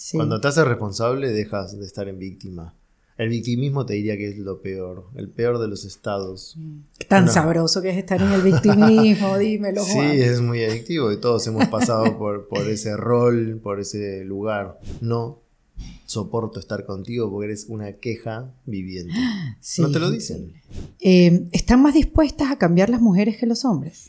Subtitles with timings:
[0.00, 0.16] Sí.
[0.16, 2.74] Cuando te haces responsable, dejas de estar en víctima.
[3.18, 6.56] El victimismo te diría que es lo peor, el peor de los estados.
[7.06, 11.18] Tan Una- sabroso que es estar en el victimismo, dímelo, Sí, es muy adictivo y
[11.20, 14.80] todos hemos pasado por, por ese rol, por ese lugar.
[15.02, 15.40] No
[16.06, 19.12] soporto estar contigo porque eres una queja viviente.
[19.60, 20.54] Sí, no te lo dicen.
[21.00, 24.08] Eh, ¿Están más dispuestas a cambiar las mujeres que los hombres?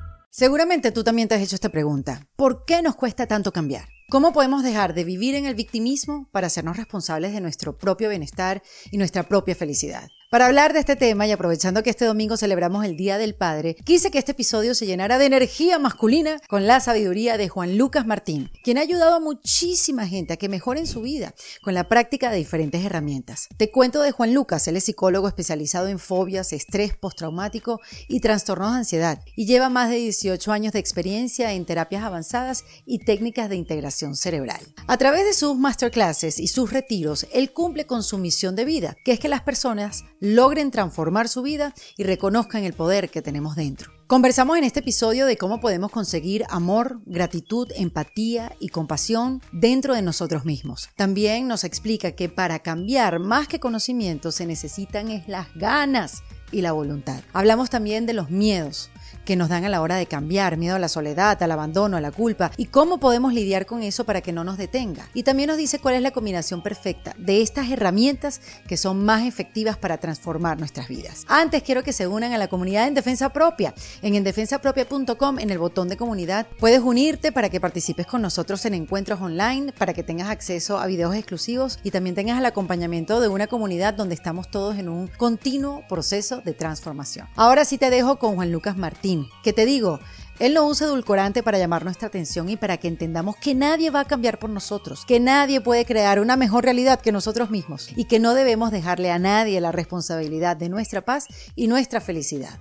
[0.41, 2.27] Seguramente tú también te has hecho esta pregunta.
[2.35, 3.89] ¿Por qué nos cuesta tanto cambiar?
[4.09, 8.63] ¿Cómo podemos dejar de vivir en el victimismo para hacernos responsables de nuestro propio bienestar
[8.89, 10.09] y nuestra propia felicidad?
[10.31, 13.75] Para hablar de este tema y aprovechando que este domingo celebramos el Día del Padre,
[13.83, 18.07] quise que este episodio se llenara de energía masculina con la sabiduría de Juan Lucas
[18.07, 22.31] Martín, quien ha ayudado a muchísima gente a que mejoren su vida con la práctica
[22.31, 23.49] de diferentes herramientas.
[23.57, 28.71] Te cuento de Juan Lucas, él es psicólogo especializado en fobias, estrés postraumático y trastornos
[28.71, 33.49] de ansiedad y lleva más de 18 años de experiencia en terapias avanzadas y técnicas
[33.49, 34.61] de integración cerebral.
[34.87, 38.95] A través de sus masterclasses y sus retiros, él cumple con su misión de vida,
[39.03, 43.57] que es que las personas logren transformar su vida y reconozcan el poder que tenemos
[43.57, 43.91] dentro.
[44.07, 50.01] Conversamos en este episodio de cómo podemos conseguir amor, gratitud, empatía y compasión dentro de
[50.01, 50.89] nosotros mismos.
[50.95, 56.61] También nos explica que para cambiar más que conocimiento se necesitan es las ganas y
[56.61, 57.21] la voluntad.
[57.33, 58.90] Hablamos también de los miedos
[59.25, 62.01] que nos dan a la hora de cambiar, miedo a la soledad, al abandono, a
[62.01, 65.07] la culpa y cómo podemos lidiar con eso para que no nos detenga.
[65.13, 69.25] Y también nos dice cuál es la combinación perfecta de estas herramientas que son más
[69.25, 71.25] efectivas para transformar nuestras vidas.
[71.27, 73.73] Antes quiero que se unan a la comunidad en Defensa Propia.
[74.01, 78.73] En endefensapropia.com, en el botón de comunidad, puedes unirte para que participes con nosotros en
[78.73, 83.27] encuentros online, para que tengas acceso a videos exclusivos y también tengas el acompañamiento de
[83.27, 87.27] una comunidad donde estamos todos en un continuo proceso de transformación.
[87.35, 89.10] Ahora sí te dejo con Juan Lucas Martín,
[89.43, 89.99] que te digo,
[90.39, 93.99] él no usa edulcorante para llamar nuestra atención y para que entendamos que nadie va
[93.99, 98.05] a cambiar por nosotros, que nadie puede crear una mejor realidad que nosotros mismos y
[98.05, 102.59] que no debemos dejarle a nadie la responsabilidad de nuestra paz y nuestra felicidad.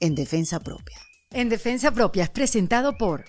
[0.00, 0.98] En defensa propia.
[1.30, 3.24] En defensa propia es presentado por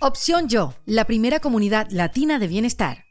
[0.00, 3.04] Opción Yo, la primera comunidad latina de bienestar.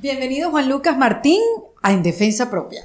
[0.00, 1.42] Bienvenido Juan Lucas Martín
[1.82, 2.82] a En defensa propia.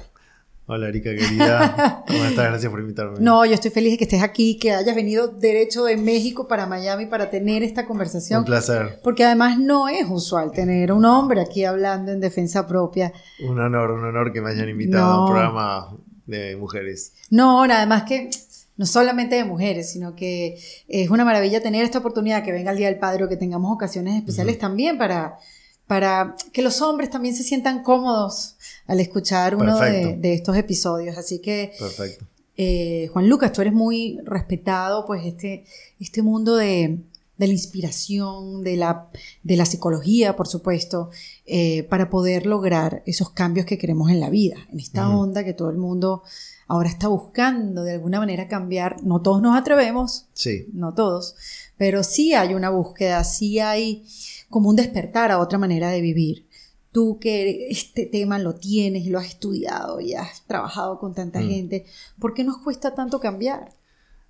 [0.70, 2.04] Hola, Erika querida.
[2.06, 2.44] ¿Cómo estás?
[2.48, 3.16] Gracias por invitarme.
[3.20, 6.66] No, yo estoy feliz de que estés aquí, que hayas venido derecho de México para
[6.66, 8.40] Miami para tener esta conversación.
[8.40, 9.00] Un placer.
[9.02, 13.14] Porque además no es usual tener un hombre aquí hablando en defensa propia.
[13.48, 15.24] Un honor, un honor que me hayan invitado a No.
[15.24, 15.96] un programa
[16.26, 17.14] de mujeres.
[17.30, 18.28] No, nada más que
[18.76, 22.76] no solamente de mujeres, sino que es una maravilla tener esta oportunidad que venga el
[22.76, 25.38] Día del Padre o que tengamos ocasiones especiales también para,
[25.88, 28.56] para que los hombres también se sientan cómodos
[28.86, 31.18] al escuchar uno de, estos episodios.
[31.18, 32.26] Así que Perfecto.
[32.56, 35.64] Eh, Juan Lucas, tú eres muy respetado, pues este,
[35.98, 36.98] este mundo de,
[37.38, 39.08] de la inspiración, de la,
[39.44, 41.10] de la psicología, por supuesto,
[41.46, 45.54] eh, para poder lograr esos cambios que queremos en la vida, en esta onda que
[45.54, 46.24] todo el mundo
[46.66, 49.02] ahora está buscando de alguna manera cambiar.
[49.04, 50.66] No todos nos atrevemos, Sí.
[50.72, 51.36] no todos,
[51.76, 54.04] pero sí hay una búsqueda, sí hay
[54.48, 56.46] como un despertar a otra manera de vivir.
[56.90, 61.40] Tú que este tema lo tienes y lo has estudiado y has trabajado con tanta
[61.40, 61.48] Mm.
[61.48, 61.86] gente,
[62.18, 63.72] ¿por qué nos cuesta tanto cambiar?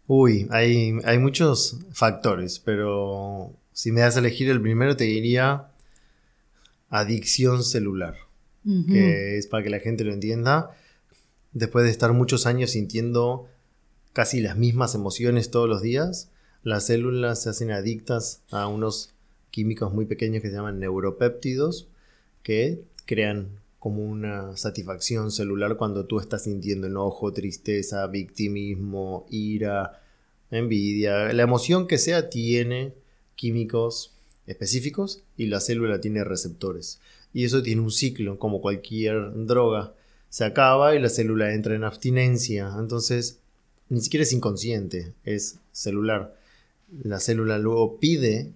[0.06, 5.70] Uy, hay, hay muchos factores, pero si me das a elegir el primero te diría
[6.88, 8.16] adicción celular,
[8.90, 10.70] que es para que la gente lo entienda.
[11.52, 13.46] Después de estar muchos años sintiendo
[14.12, 16.30] casi las mismas emociones todos los días,
[16.62, 19.14] las células se hacen adictas a unos
[19.50, 21.88] químicos muy pequeños que se llaman neuropéptidos,
[22.42, 30.02] que crean como una satisfacción celular cuando tú estás sintiendo enojo, tristeza, victimismo, ira,
[30.50, 31.32] envidia.
[31.32, 32.92] La emoción que sea tiene
[33.36, 34.12] químicos
[34.46, 37.00] específicos y la célula tiene receptores.
[37.32, 39.94] Y eso tiene un ciclo, como cualquier droga.
[40.28, 42.74] Se acaba y la célula entra en abstinencia.
[42.78, 43.38] Entonces,
[43.88, 46.36] ni siquiera es inconsciente, es celular.
[47.02, 48.52] La célula luego pide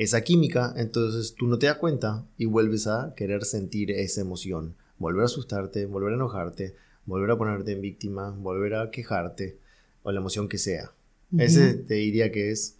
[0.00, 4.74] esa química, entonces tú no te das cuenta y vuelves a querer sentir esa emoción.
[4.96, 6.74] Volver a asustarte, volver a enojarte,
[7.04, 9.58] volver a ponerte en víctima, volver a quejarte,
[10.02, 10.92] o la emoción que sea.
[11.36, 12.78] Ese te diría que es,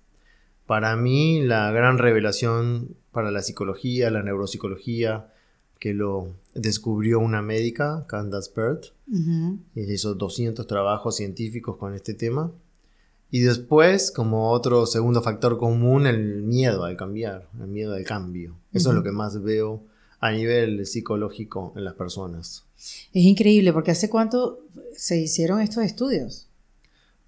[0.65, 5.31] para mí, la gran revelación para la psicología, la neuropsicología,
[5.79, 8.87] que lo descubrió una médica, Candace Pert.
[9.75, 12.51] Ella hizo 200 trabajos científicos con este tema.
[13.31, 18.57] Y después, como otro segundo factor común, el miedo al cambiar, el miedo al cambio.
[18.73, 19.85] Eso es lo que más veo
[20.19, 22.65] a nivel psicológico en las personas.
[23.13, 24.59] Es increíble porque hace cuánto
[24.97, 26.49] se hicieron estos estudios.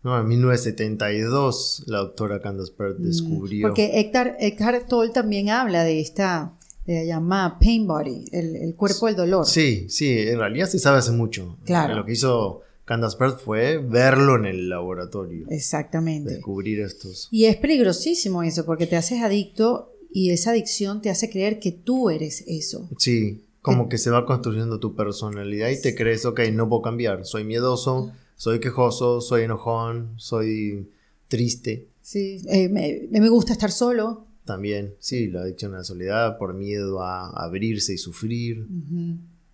[0.03, 3.69] No, en 1972 la doctora Candace Pert descubrió...
[3.69, 6.55] Mm, Porque Eckhart, Eckhart Tolle también habla de esta,
[6.87, 9.47] de la llamada pain body, el, el cuerpo del dolor.
[9.47, 11.57] Sí, sí, en realidad se sabe hace mucho.
[11.65, 11.95] Claro.
[11.95, 15.47] Lo que hizo Candace fue verlo en el laboratorio.
[15.49, 16.35] Exactamente.
[16.35, 17.29] Descubrir estos.
[17.31, 21.73] Y es peligrosísimo eso porque te haces adicto y esa adicción te hace creer que
[21.73, 22.89] tú eres eso.
[22.99, 27.25] Sí, como que se va construyendo tu personalidad y te crees, ok, no puedo cambiar.
[27.25, 30.91] Soy miedoso, soy quejoso, soy enojón, soy
[31.29, 31.89] triste.
[32.03, 34.27] Sí, eh, me, me gusta estar solo.
[34.45, 38.67] También, sí, la adicción a la soledad por miedo a abrirse y sufrir.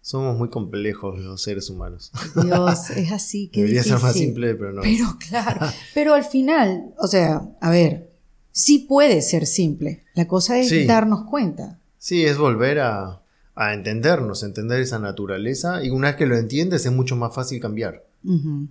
[0.09, 2.11] Somos muy complejos los seres humanos.
[2.43, 3.49] Dios, es así.
[3.49, 4.81] Qué Debería ser más simple, pero no.
[4.81, 8.11] Pero claro, pero al final, o sea, a ver,
[8.51, 10.05] sí puede ser simple.
[10.15, 10.87] La cosa es Sí.
[10.87, 11.79] darnos cuenta.
[11.99, 13.21] Sí, es volver a,
[13.55, 15.85] a entendernos, entender esa naturaleza.
[15.85, 18.07] Y una vez que lo entiendes, es mucho más fácil cambiar.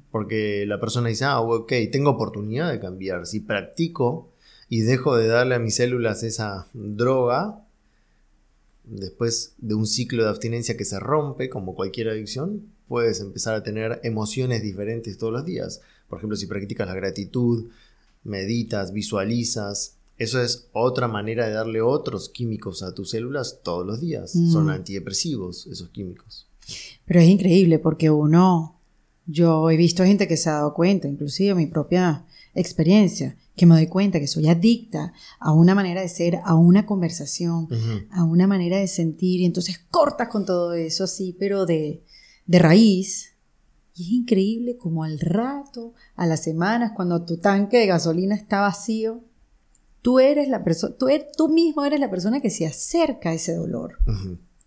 [0.09, 3.27] Porque la persona dice, ah, ok, tengo oportunidad de cambiar.
[3.27, 4.31] Si practico
[4.69, 7.61] y dejo de darle a mis células esa droga,
[8.89, 13.63] después de un ciclo de abstinencia que se rompe, como cualquier adicción, puedes empezar a
[13.63, 15.81] tener emociones diferentes todos los días.
[16.09, 17.69] Por ejemplo, si practicas la gratitud,
[18.23, 24.01] meditas, visualizas, eso es otra manera de darle otros químicos a tus células todos los
[24.01, 24.35] días.
[24.35, 24.51] Mm.
[24.51, 26.47] Son antidepresivos esos químicos.
[27.05, 28.79] Pero es increíble porque uno,
[29.25, 32.25] yo he visto gente que se ha dado cuenta, inclusive mi propia
[32.55, 36.85] experiencia, que me doy cuenta que soy adicta a una manera de ser, a una
[36.85, 37.67] conversación,
[38.11, 42.03] a una manera de sentir, y entonces cortas con todo eso así, pero de,
[42.45, 43.33] de raíz.
[43.95, 48.61] Y es increíble como al rato, a las semanas, cuando tu tanque de gasolina está
[48.61, 49.23] vacío,
[50.03, 53.33] tú eres la persona, tú, er- tú mismo eres la persona que se acerca a
[53.33, 53.97] ese dolor.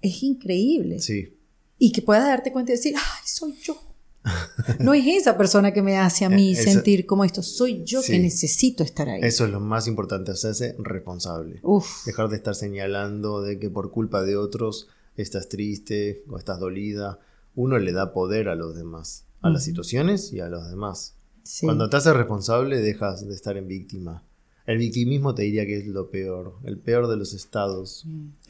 [0.02, 0.98] Es increíble.
[0.98, 1.37] Sí.
[1.78, 3.76] Y que puedas darte cuenta y decir, ay, soy yo.
[4.78, 7.82] No es esa persona que me hace a mí Eh, eso- sentir como esto, soy
[7.84, 8.12] yo Sí.
[8.12, 9.20] que necesito estar ahí.
[9.22, 11.61] Eso es lo más importante, hacerse responsable.
[11.62, 16.61] Uf, Dejar de estar señalando de que por culpa de otros estás triste o estás
[16.61, 17.19] dolida.
[17.55, 21.14] Uno le da poder a los demás, a las situaciones y a los demás.
[21.43, 21.66] sí.
[21.66, 24.23] Cuando te haces responsable dejas de estar en víctima.
[24.70, 28.06] El victimismo te diría que es lo peor, el peor de los estados.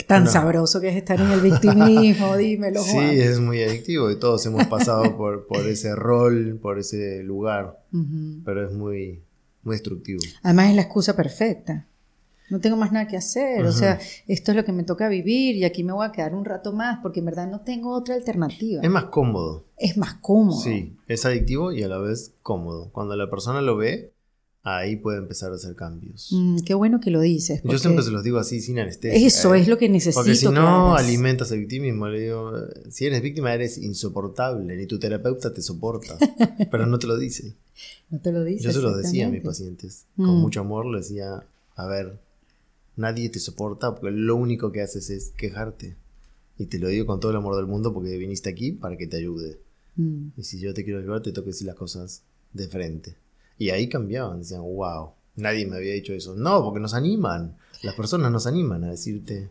[0.06, 0.30] Tan no.
[0.30, 3.06] sabroso que es estar en el victimismo, dímelo, Sí, Juan.
[3.08, 7.82] es muy adictivo y todos hemos pasado por, por ese rol, por ese lugar,
[8.44, 9.22] pero es muy,
[9.62, 10.20] muy destructivo.
[10.42, 11.86] Además es la excusa perfecta.
[12.50, 15.56] No tengo más nada que hacer, o sea, esto es lo que me toca vivir
[15.56, 18.14] y aquí me voy a quedar un rato más porque en verdad no tengo otra
[18.14, 18.82] alternativa.
[18.82, 19.64] Es más cómodo.
[19.78, 20.60] Es más cómodo.
[20.60, 22.90] Sí, es adictivo y a la vez cómodo.
[22.92, 24.12] Cuando la persona lo ve,
[24.62, 26.28] ahí puede empezar a hacer cambios.
[26.32, 27.62] Mm, qué bueno que lo dices.
[27.64, 29.26] Yo siempre se los digo así, sin anestesia.
[29.26, 29.60] Eso ¿eh?
[29.60, 30.20] es lo que necesito.
[30.20, 31.04] Porque si no hagas.
[31.06, 32.52] alimentas el victimismo, le digo,
[32.90, 36.16] si eres víctima eres insoportable, ni tu terapeuta te soporta,
[36.70, 37.54] pero no te lo dice.
[38.10, 38.64] No te lo dices.
[38.64, 40.40] Yo se los decía a mis pacientes, con Mm.
[40.40, 41.42] mucho amor, les decía,
[41.76, 42.18] a ver,
[42.96, 45.96] nadie te soporta porque lo único que haces es quejarte.
[46.58, 49.06] Y te lo digo con todo el amor del mundo porque viniste aquí para que
[49.06, 49.58] te ayude.
[49.96, 50.28] Mm.
[50.36, 53.14] Y si yo te quiero ayudar, te tengo que decir las cosas de frente.
[53.60, 56.34] Y ahí cambiaban, decían, wow, nadie me había dicho eso.
[56.34, 57.56] No, porque nos animan.
[57.82, 59.50] Las personas nos animan a decirte,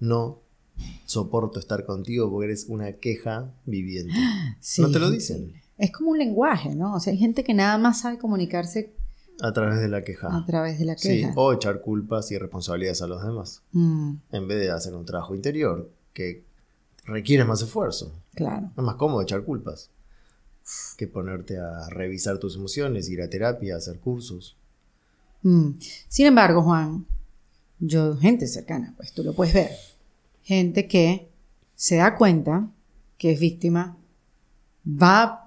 [0.00, 0.38] no
[1.04, 4.14] soporto estar contigo porque eres una queja viviente.
[4.60, 5.52] Sí, no te lo dicen.
[5.78, 6.94] Es como un lenguaje, ¿no?
[6.94, 8.92] O sea, hay gente que nada más sabe comunicarse
[9.42, 10.34] a través de la queja.
[10.34, 11.32] a través de la Sí, queja.
[11.36, 15.34] o echar culpas y responsabilidades a los demás, Mm, en vez de hacer un trabajo
[15.34, 16.44] interior que
[17.04, 18.12] requiere más esfuerzo.
[18.34, 18.70] claro.
[18.76, 19.90] Es más cómodo echar culpas
[20.96, 24.56] que ponerte a revisar tus emociones, ir a terapia, hacer cursos.
[25.42, 25.70] Mm.
[26.08, 27.06] Sin embargo, Juan,
[27.78, 29.70] yo, gente cercana, pues tú lo puedes ver.
[30.42, 31.28] Gente que
[31.74, 32.68] se da cuenta
[33.16, 33.96] que es víctima,
[34.86, 35.46] va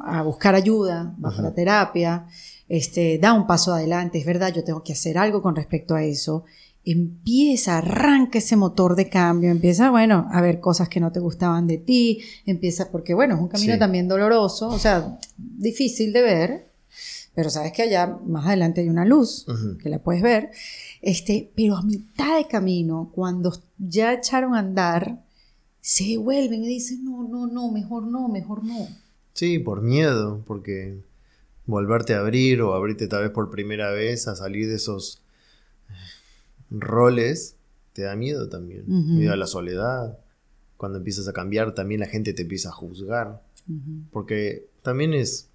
[0.00, 2.26] a buscar ayuda, va a la terapia,
[2.68, 6.02] este, da un paso adelante, es verdad, yo tengo que hacer algo con respecto a
[6.02, 6.44] eso.
[6.88, 11.66] Empieza, arranca ese motor de cambio, empieza, bueno, a ver cosas que no te gustaban
[11.66, 13.78] de ti, empieza, porque bueno, es un camino Sí.
[13.80, 16.66] también doloroso, o sea, difícil de ver,
[17.34, 19.46] pero sabes que allá más adelante hay una luz
[19.82, 20.50] que la puedes ver.
[21.02, 25.22] Este, pero a mitad de camino, cuando ya echaron a andar,
[25.80, 28.86] se vuelven y dicen, no, no, no, mejor no, mejor no.
[29.34, 30.98] Sí, por miedo, porque
[31.66, 35.20] volverte a abrir o abrirte tal vez por primera vez a salir de esos
[36.70, 37.56] roles
[37.92, 38.84] te da miedo también.
[38.86, 40.18] Miedo a la soledad,
[40.76, 43.42] cuando empiezas a cambiar, también la gente te empieza a juzgar.
[44.12, 45.48] Porque también es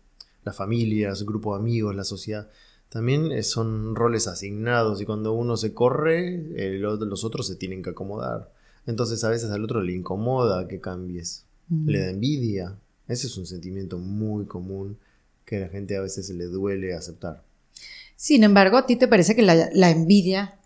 [0.43, 2.49] las familias, el grupo de amigos, la sociedad.
[2.89, 7.91] También son roles asignados y cuando uno se corre, el los otros se tienen que
[7.91, 8.51] acomodar.
[8.85, 12.75] Entonces a veces al otro le incomoda que cambies, le da envidia.
[13.07, 14.97] Ese es un sentimiento muy común
[15.45, 17.43] que a la gente a veces le duele aceptar.
[18.15, 20.59] Sin embargo, ¿a ti te parece que la, la envidia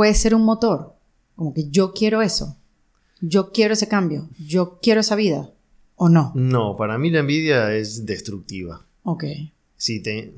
[0.00, 0.94] puede ser un motor?
[1.36, 2.56] Como que yo quiero eso,
[3.20, 5.50] yo quiero ese cambio, yo quiero esa vida,
[5.94, 6.32] ¿o no?
[6.34, 8.86] No, para mí la envidia es destructiva.
[9.02, 9.24] Ok,
[9.76, 10.32] Si te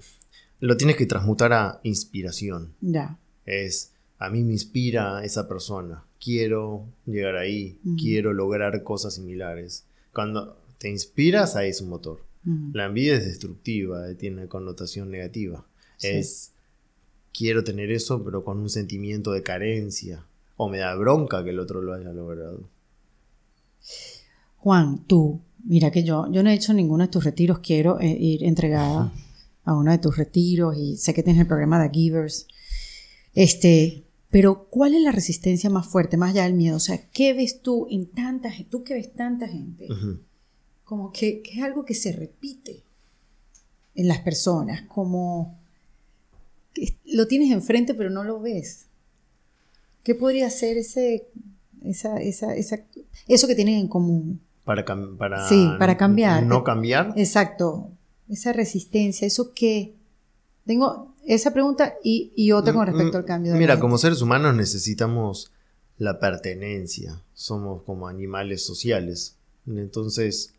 [0.58, 2.72] lo tienes que transmutar a inspiración.
[2.80, 3.16] ya.
[3.46, 6.02] Es a mí me inspira esa persona.
[6.20, 9.84] Quiero llegar ahí, quiero lograr cosas similares.
[10.12, 12.18] Cuando te inspiras, ahí es un motor.
[12.72, 15.64] La envidia es destructiva, eh, tiene connotación negativa.
[15.98, 16.08] Sí.
[16.08, 16.51] Es
[17.32, 20.24] quiero tener eso, pero con un sentimiento de carencia.
[20.56, 22.68] O me da bronca que el otro lo haya logrado.
[24.58, 28.16] Juan, tú, mira que yo, yo no he hecho ninguno de tus retiros, quiero eh,
[28.18, 29.12] ir entregada
[29.64, 32.46] a uno de tus retiros y sé que tienes el programa de Givers.
[33.34, 36.76] Este, pero ¿cuál es la resistencia más fuerte, más allá del miedo?
[36.76, 38.70] O sea, ¿qué ves tú en tanta gente?
[38.70, 39.88] Tú que ves tanta gente,
[40.84, 42.82] como que, que es algo que se repite
[43.94, 45.61] en las personas, como
[47.06, 48.86] lo tienes enfrente pero no lo ves.
[50.02, 51.28] ¿Qué podría ser ese,
[51.84, 52.80] esa, esa, esa,
[53.28, 54.40] eso que tienen en común?
[54.64, 56.44] Para, para, Sí, para cambiar.
[56.44, 57.12] No cambiar.
[57.16, 57.90] Exacto,
[58.28, 59.94] esa resistencia, eso que...
[60.64, 64.22] Tengo esa pregunta y, y otra con respecto al cambio de Mm, Mira, como seres
[64.22, 65.50] humanos necesitamos
[65.98, 67.20] la pertenencia.
[67.34, 69.36] Somos como animales sociales.
[69.66, 70.54] Entonces,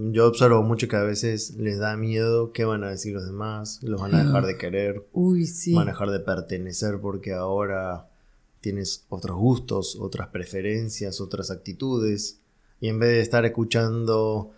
[0.00, 3.80] yo observo mucho que a veces les da miedo qué van a decir los demás,
[3.82, 5.74] los van a dejar de querer, Uy, sí.
[5.74, 8.08] van a dejar de pertenecer porque ahora
[8.60, 12.40] tienes otros gustos, otras preferencias, otras actitudes.
[12.80, 14.52] Y en vez de estar escuchando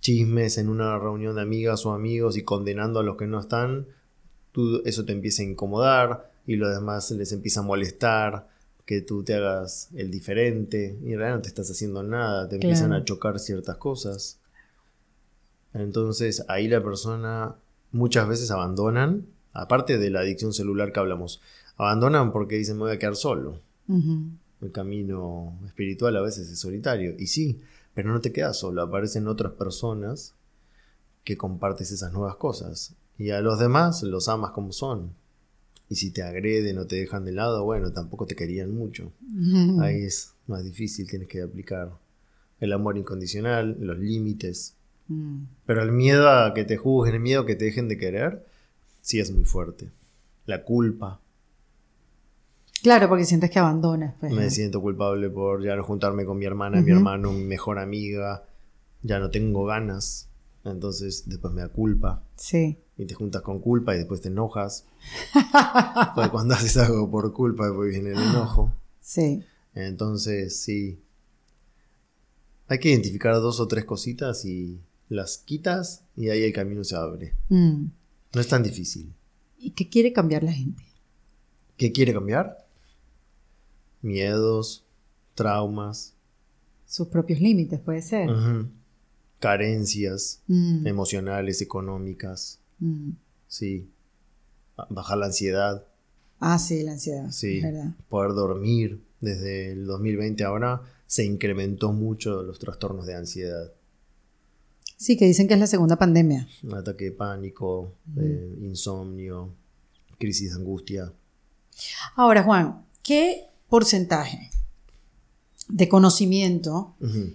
[0.00, 3.86] chismes en una reunión de amigas o amigos y condenando a los que no están,
[4.52, 8.48] tú, eso te empieza a incomodar y los demás les empieza a molestar
[8.86, 12.56] que tú te hagas el diferente y en realidad no te estás haciendo nada, te
[12.56, 13.02] empiezan Claro.
[13.02, 14.39] a chocar ciertas cosas.
[15.74, 17.54] Entonces ahí la persona
[17.92, 21.40] muchas veces abandonan, aparte de la adicción celular que hablamos,
[21.76, 23.60] abandonan porque dicen me voy a quedar solo.
[23.88, 27.14] El camino espiritual a veces es solitario.
[27.18, 27.60] Y sí,
[27.94, 30.34] pero no te quedas solo, aparecen otras personas
[31.24, 32.94] que compartes esas nuevas cosas.
[33.18, 35.10] Y a los demás los amas como son.
[35.88, 39.12] Y si te agreden o te dejan de lado, bueno, tampoco te querían mucho.
[39.80, 41.90] Ahí es más difícil, tienes que aplicar
[42.60, 44.74] el amor incondicional, los límites.
[45.10, 45.44] Mm.
[45.66, 48.46] Pero el miedo a que te juzguen, el miedo a que te dejen de querer,
[49.00, 49.90] sí es muy fuerte.
[50.46, 51.20] La culpa.
[52.82, 54.14] Claro, porque sientes que abandonas.
[54.20, 57.78] pues, Me siento culpable por ya no juntarme con mi hermana, mi hermano, mi mejor
[57.78, 58.44] amiga.
[59.02, 60.28] Ya no tengo ganas.
[60.64, 62.22] Entonces después me da culpa.
[62.36, 62.78] Sí.
[62.96, 64.86] Y te juntas con culpa y después te enojas.
[66.14, 68.72] Pues cuando haces algo por culpa, después viene el enojo.
[69.00, 69.42] Sí.
[69.74, 71.02] Entonces, sí.
[72.68, 76.96] Hay que identificar dos o tres cositas y las quitas y ahí el camino se
[76.96, 77.34] abre.
[77.50, 77.84] Mm.
[78.32, 79.12] No es tan difícil.
[79.58, 80.82] ¿Y qué quiere cambiar la gente?
[81.76, 82.66] ¿Qué quiere cambiar?
[84.02, 84.84] Miedos,
[85.34, 86.14] traumas,
[86.86, 88.28] Sus propios límites, puede ser.
[89.38, 90.86] carencias Mm.
[90.86, 93.10] emocionales, económicas, Mm.
[93.46, 93.88] sí.
[94.76, 95.86] A- Bajar la ansiedad,
[96.40, 97.30] Ah, sí, la ansiedad.
[97.30, 97.60] sí.
[97.60, 97.94] verdad.
[98.08, 99.02] Poder dormir.
[99.20, 103.70] Desde el 2020 ahora se incrementó mucho los trastornos de ansiedad.
[105.00, 106.46] Sí, que dicen que es la segunda pandemia.
[106.62, 109.48] Un ataque de pánico, eh, insomnio,
[110.18, 111.10] crisis de angustia.
[112.16, 114.50] Ahora, Juan, ¿qué porcentaje
[115.68, 117.32] de conocimiento, Ujú.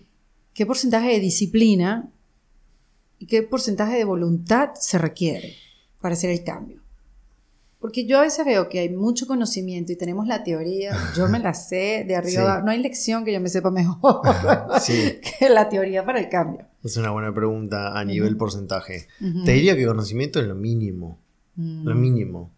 [0.54, 2.12] qué porcentaje de disciplina
[3.18, 5.56] y qué porcentaje de voluntad se requiere
[6.02, 6.84] para hacer el cambio?
[7.80, 11.40] Porque yo a veces veo que hay mucho conocimiento y tenemos la teoría, yo me
[11.40, 12.66] la sé de arriba, Sí.
[12.66, 14.22] no hay lección que yo me sepa mejor
[14.82, 15.16] Sí.
[15.40, 16.68] que la teoría para el cambio.
[16.86, 19.08] Es una buena pregunta a nivel porcentaje.
[19.44, 21.20] Te diría que conocimiento es lo mínimo.
[21.56, 21.88] Mm.
[21.88, 22.52] Lo mínimo.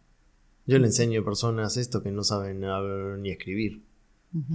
[0.66, 3.84] Yo le enseño a personas esto que no saben hablar ni escribir.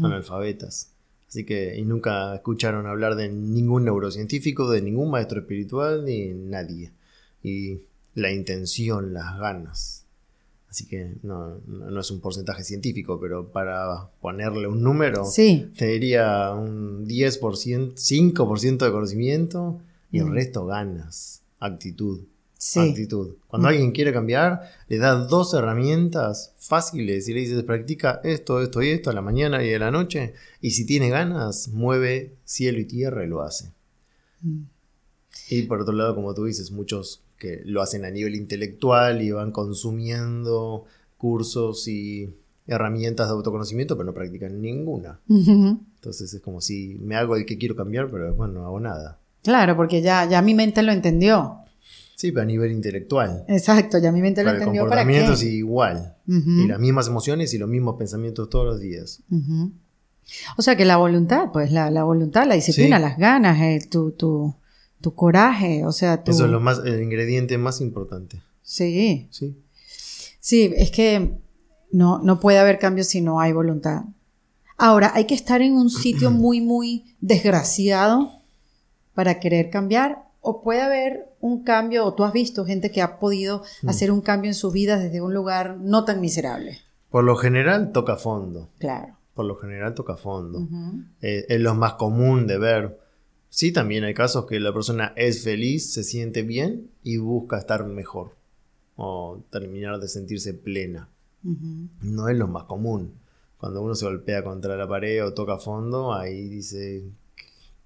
[0.02, 0.92] Analfabetas.
[1.26, 6.92] Así que, y nunca escucharon hablar de ningún neurocientífico, de ningún maestro espiritual, ni nadie.
[7.42, 7.80] Y
[8.14, 10.01] la intención, las ganas.
[10.72, 15.84] Así que no, no, es un porcentaje científico, pero para ponerle un número, Sí, te
[15.88, 19.78] diría un 10%, 5% de conocimiento
[20.10, 20.32] y el Mm.
[20.32, 22.20] resto ganas, actitud.
[22.56, 22.78] Sí.
[22.80, 23.34] actitud.
[23.48, 28.80] Cuando alguien quiere cambiar, le da dos herramientas fáciles y le dices, practica esto, esto
[28.82, 30.32] y esto a la mañana y a la noche.
[30.62, 33.72] Y si tiene ganas, mueve cielo y tierra y lo hace.
[34.40, 34.62] Mm.
[35.50, 39.32] Y por otro lado, como tú dices, muchos que lo hacen a nivel intelectual y
[39.32, 40.84] van consumiendo
[41.16, 42.32] cursos y
[42.68, 45.18] herramientas de autoconocimiento, pero no practican ninguna.
[45.28, 49.18] Entonces es como si me hago el que quiero cambiar, pero después no hago nada.
[49.42, 51.58] Claro, porque ya, ya mi mente lo entendió.
[52.14, 53.44] Sí, pero a nivel intelectual.
[53.48, 55.08] Exacto, ya mi mente lo Para entendió para qué.
[55.08, 56.14] comportamiento es igual.
[56.28, 56.50] Ujú.
[56.50, 59.20] Y las mismas emociones y los mismos pensamientos todos los días.
[60.56, 63.02] O sea que la voluntad, pues la, la voluntad, la disciplina, Sí.
[63.02, 64.54] las ganas, eh, tu, tu,
[65.02, 66.30] tu coraje, o sea, tu...
[66.30, 68.40] Eso es lo más, el ingrediente más importante.
[68.62, 69.54] Sí, ¿sí?
[70.40, 71.32] sí, es que
[71.90, 74.04] no, no puede haber cambio si no hay voluntad.
[74.78, 78.30] Ahora, hay que estar en un sitio muy, muy desgraciado
[79.14, 83.18] para querer cambiar, o puede haber un cambio, o tú has visto gente que ha
[83.18, 83.88] podido Mm.
[83.90, 86.78] hacer un cambio en su vida desde un lugar no tan miserable.
[87.10, 88.70] Por lo general toca fondo.
[88.78, 89.16] Claro.
[89.34, 90.66] Por lo general toca fondo.
[91.20, 92.98] Eh, es lo más común de ver.
[93.54, 97.84] Sí, también hay casos que la persona es feliz, se siente bien y busca estar
[97.84, 98.34] mejor.
[98.96, 101.10] O terminar de sentirse plena.
[102.00, 103.12] No es lo más común.
[103.58, 107.02] Cuando uno se golpea contra la pared o toca fondo, ahí dice,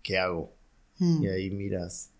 [0.04, 0.52] ¿qué hago?
[0.99, 1.25] Mm.
[1.25, 2.11] Y ahí miras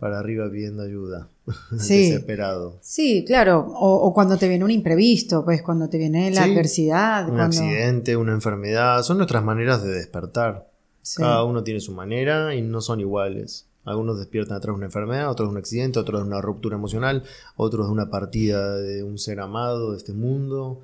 [0.00, 1.28] para arriba pidiendo ayuda.
[1.78, 2.10] Sí.
[2.10, 2.78] Desesperado.
[2.82, 3.60] Sí, claro.
[3.60, 6.50] O, o cuando te viene un imprevisto, pues cuando te viene la Sí.
[6.50, 7.28] adversidad.
[7.28, 7.44] Un cuando...
[7.44, 10.71] accidente, una enfermedad, son nuestras maneras de despertar.
[11.02, 11.20] Sí.
[11.22, 13.66] Cada uno tiene su manera y no son iguales.
[13.84, 17.24] Algunos despiertan atrás de una enfermedad, otros de un accidente, otros de una ruptura emocional,
[17.56, 20.80] otros de una partida de un ser amado de este mundo.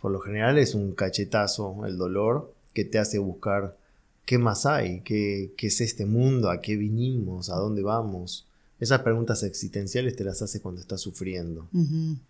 [0.00, 3.76] Por lo general es un cachetazo el dolor que te hace buscar
[4.24, 8.46] qué más hay, qué, qué es este mundo, a qué vinimos, a dónde vamos.
[8.78, 11.66] Esas preguntas existenciales te las haces cuando estás sufriendo.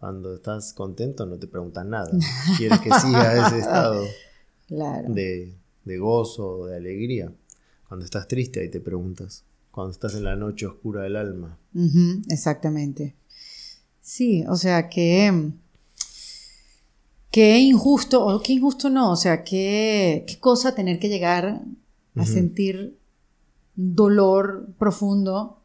[0.01, 2.11] Cuando estás contento no te preguntan nada.
[2.57, 4.03] Quieres que siga ese estado
[4.67, 5.13] Claro.
[5.13, 5.53] de,
[5.89, 7.33] de gozo, de alegría.
[7.89, 9.45] Cuando estás triste ahí te preguntas.
[9.71, 11.59] Cuando estás en la noche oscura del alma.
[12.29, 13.17] Exactamente.
[14.01, 15.53] Sí, o sea que.
[17.31, 21.63] Qué injusto, o qué injusto no, o sea, qué, qué cosa tener que llegar
[22.17, 22.99] a sentir
[23.75, 25.63] dolor profundo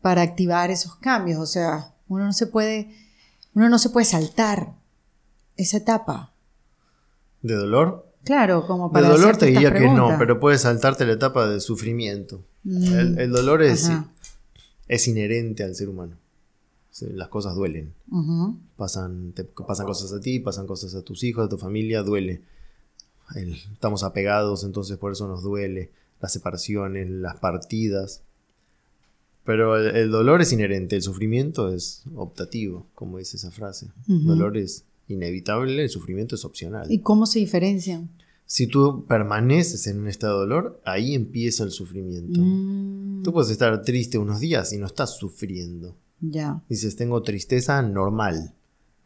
[0.00, 1.40] para activar esos cambios.
[1.40, 2.94] O sea, uno no se puede,
[3.52, 4.74] uno no se puede saltar
[5.56, 6.32] esa etapa.
[7.42, 8.11] ¿De dolor?
[8.24, 11.60] Claro, como para dolor hacerte te diría que no, pero puedes saltarte la etapa de
[11.60, 12.44] sufrimiento.
[12.64, 13.90] Mm, El, el dolor es,
[14.88, 16.16] es inherente al ser humano.
[17.00, 17.94] Las cosas duelen.
[18.76, 22.42] Pasan, te- pasan cosas a ti, pasan cosas a tus hijos, a tu familia, duele.
[23.34, 25.90] El- estamos apegados, entonces por eso nos duele.
[26.20, 28.22] Las separaciones, las partidas.
[29.44, 33.88] Pero el, el dolor es inherente, el sufrimiento es optativo, como dice esa frase.
[34.08, 34.28] El Ujú.
[34.28, 36.90] dolor es inevitable, el sufrimiento es opcional.
[36.90, 38.08] ¿Y cómo se diferencian?
[38.46, 42.40] Si tú permaneces en un estado de dolor, ahí empieza el sufrimiento.
[42.40, 45.96] Mm, Tú puedes estar triste unos días y no estás sufriendo.
[46.20, 46.60] ya.
[46.68, 48.52] Dices, tengo tristeza normal,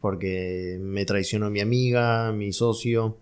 [0.01, 3.17] porque me traicionó mi amiga, mi socio,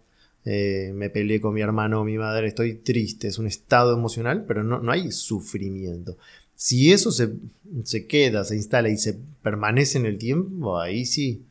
[0.45, 4.45] eh, me peleé con mi hermano o mi madre, estoy triste, es un estado emocional,
[4.47, 6.17] pero no, no hay sufrimiento.
[6.55, 7.33] Si eso se,
[7.83, 11.43] se queda, se instala y se permanece en el tiempo, ahí sí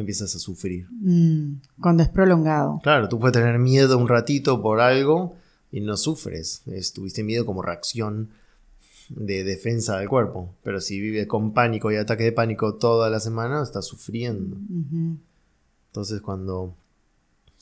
[0.00, 0.86] empiezas a sufrir.
[0.90, 2.80] Mm, cuando es prolongado.
[2.82, 5.36] Claro, tú puedes tener miedo un ratito por algo
[5.72, 6.62] y no sufres.
[6.66, 8.30] Es- tuviste miedo como reacción
[9.08, 10.54] de defensa del cuerpo.
[10.62, 14.56] Pero si vives con pánico y ataque de pánico toda la semana, estás sufriendo.
[15.88, 16.74] Entonces cuando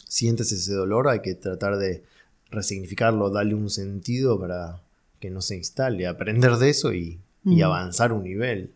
[0.07, 2.03] sientes ese dolor hay que tratar de
[2.51, 4.81] resignificarlo, darle un sentido para
[5.21, 7.19] que no se instale, aprender de eso y,
[7.63, 8.73] avanzar un nivel.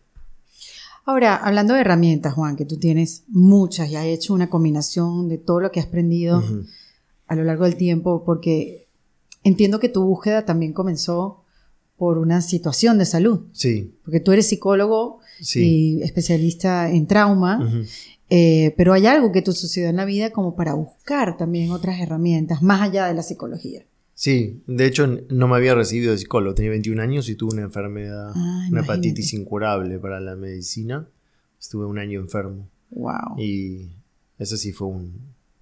[1.05, 5.37] Ahora, hablando de herramientas, Juan, que tú tienes muchas y has hecho una combinación de
[5.37, 6.41] todo lo que has aprendido
[7.27, 8.87] a lo largo del tiempo, porque
[9.43, 11.43] entiendo que tu búsqueda también comenzó
[11.97, 15.97] por una situación de salud, Sí, porque tú eres psicólogo sí.
[15.99, 17.69] y especialista en trauma,
[18.29, 21.99] eh, pero hay algo que te sucedió en la vida como para buscar también otras
[21.99, 23.85] herramientas más allá de la psicología.
[24.15, 27.63] Sí, de hecho no me había recibido de psicólogo, tenía 21 años y tuve una
[27.63, 31.07] enfermedad, Ah, una hepatitis incurable para la medicina.
[31.59, 33.39] Estuve un año enfermo Wow.
[33.39, 33.89] y
[34.37, 35.13] eso sí fue un,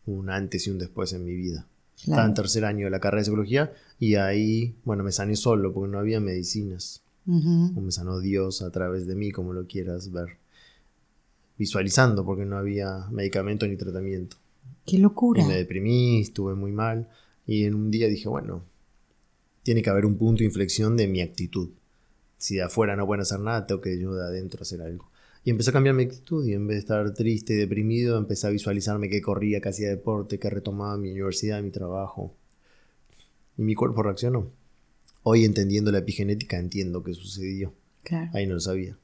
[0.05, 1.65] un antes y un después en mi vida.
[2.03, 2.11] Claro.
[2.13, 5.71] Estaba en tercer año de la carrera de psicología y ahí, bueno, me sané solo
[5.73, 7.03] porque no había medicinas.
[7.27, 7.73] Ujú.
[7.77, 10.37] O me sanó Dios a través de mí, como lo quieras ver.
[11.57, 14.37] Visualizando porque no había medicamento ni tratamiento.
[14.85, 15.43] Qué locura.
[15.43, 17.07] Y me deprimí, estuve muy mal.
[17.45, 18.63] Y en un día dije, bueno,
[19.63, 21.69] tiene que haber un punto de inflexión de mi actitud.
[22.37, 25.11] Si de afuera no pueden hacer nada, tengo que yo de adentro hacer algo.
[25.43, 28.47] Y empecé a cambiar mi actitud y en vez de estar triste y deprimido, empecé
[28.47, 32.35] a visualizarme que corría, que hacía deporte, que retomaba mi universidad, mi trabajo.
[33.57, 34.51] Y mi cuerpo reaccionó.
[35.23, 37.73] Hoy entendiendo la epigenética entiendo qué sucedió.
[38.03, 38.31] Claro.
[38.33, 38.97] Ahí no lo sabía.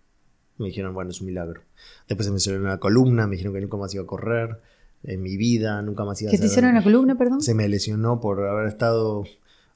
[0.58, 1.62] Me dijeron, bueno, es un milagro.
[2.08, 4.60] Después se me hicieron una columna, me dijeron que nunca más iba a correr
[5.03, 7.41] en mi vida, nunca más iba a ¿Qué te hicieron en la columna, perdón?
[7.41, 9.23] Se me lesionó por haber estado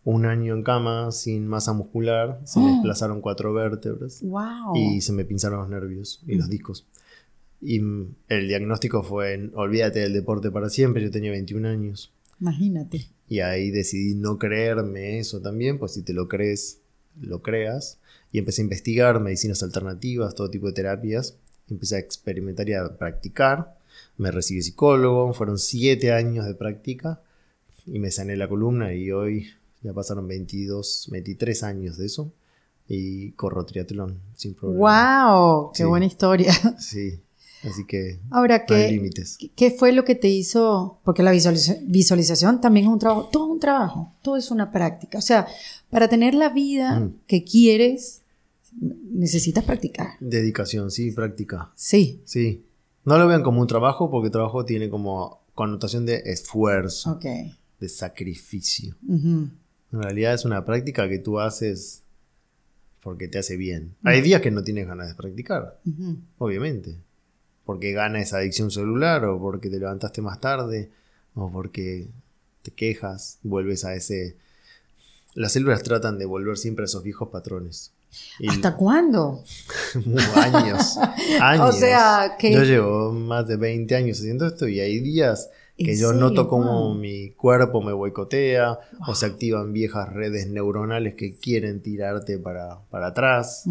[0.04, 2.40] un año en cama sin masa muscular.
[2.44, 2.74] Se me Oh.
[2.74, 4.76] desplazaron cuatro vértebras Wow.
[4.76, 6.88] y se me pinzaron los nervios y los discos.
[7.62, 12.12] Y mm, el diagnóstico fue, olvídate del deporte para siempre, yo tenía 21 años.
[12.40, 13.06] Imagínate.
[13.30, 16.80] Y ahí decidí no creerme eso también, pues si te lo crees,
[17.22, 18.00] lo creas.
[18.32, 21.38] Y empecé a investigar medicinas alternativas, todo tipo de terapias.
[21.70, 23.78] Empecé a experimentar y a practicar.
[24.22, 27.22] Me recibí psicólogo, fueron siete años de práctica
[27.88, 29.48] y me sané la columna y hoy
[29.82, 32.32] ya pasaron 22, 23 años de eso
[32.88, 35.34] y corro triatlón sin problema.
[35.34, 35.90] Wow, qué Sí.
[35.90, 36.54] buena historia.
[36.80, 37.20] Sí,
[37.64, 39.40] así que Ahora, no hay ¿qué, límites.
[39.56, 41.00] ¿qué fue lo que te hizo?
[41.04, 44.72] Porque la visualiza- visualización también es un trabajo, todo es un trabajo, todo es una
[44.72, 45.18] práctica.
[45.18, 45.48] O sea,
[45.90, 47.14] para tener la vida Mm.
[47.26, 48.22] que quieres,
[48.80, 50.10] necesitas practicar.
[50.20, 51.72] Dedicación, sí, práctica.
[51.76, 52.66] Sí, Sí.
[53.04, 57.20] No lo vean como un trabajo porque trabajo tiene como connotación de esfuerzo,
[57.80, 58.96] de sacrificio.
[59.08, 59.52] En
[59.92, 62.04] realidad es una práctica que tú haces
[63.02, 63.96] porque te hace bien.
[64.04, 65.80] Hay días que no tienes ganas de practicar,
[66.38, 66.98] obviamente.
[67.66, 70.92] Porque gana esa adicción celular o porque te levantaste más tarde
[71.36, 72.10] o porque
[72.62, 74.38] te quejas, vuelves a ese...
[75.34, 77.94] Las células tratan de volver siempre a esos viejos patrones.
[78.40, 79.44] Y- ¿Hasta cuándo?
[80.36, 80.98] años,
[81.42, 81.70] años.
[81.70, 85.94] O sea, que- Yo llevo más de 20 años haciendo esto y hay días que
[85.94, 86.94] ¿En yo noto como Wow.
[86.96, 93.08] mi cuerpo me boicotea o se activan viejas redes neuronales que quieren tirarte para, para
[93.08, 93.64] atrás.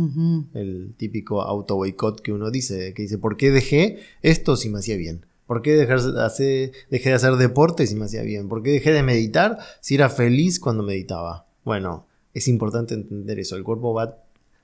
[0.55, 4.79] El típico auto boicot que uno dice, que dice, ¿por qué dejé esto si me
[4.81, 5.25] hacía bien?
[5.47, 8.49] ¿Por qué dejar de hacer, dejé de hacer deporte si me hacía bien?
[8.49, 11.47] ¿Por qué dejé de meditar si era feliz cuando meditaba?
[11.65, 13.55] Bueno, es importante entender eso.
[13.57, 14.17] El cuerpo va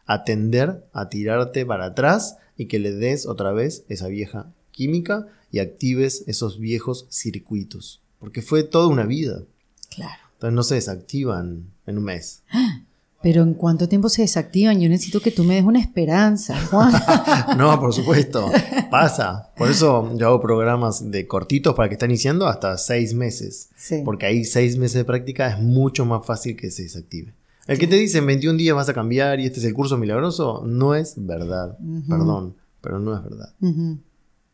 [0.06, 5.26] a tender a tirarte para atrás y que le des otra vez esa vieja química
[5.50, 8.02] y actives esos viejos circuitos.
[8.18, 9.42] Porque fue toda una vida.
[9.90, 10.22] Claro.
[10.34, 12.42] Entonces no se desactivan en un mes.
[13.22, 14.80] Pero ¿en cuánto tiempo se desactivan?
[14.80, 16.92] Yo necesito que tú me des una esperanza, Juan.
[17.56, 18.50] No, por supuesto,
[18.90, 19.50] pasa.
[19.56, 23.70] Por eso yo hago programas de cortitos para que están iniciando hasta seis meses.
[23.76, 24.02] Sí.
[24.04, 27.34] Porque ahí seis meses de práctica es mucho más fácil que se desactive.
[27.66, 29.98] El que te dice en 21 días vas a cambiar y este es el curso
[29.98, 31.76] milagroso, no es verdad.
[32.08, 33.52] Perdón, pero no es verdad.
[33.60, 33.98] Ujú.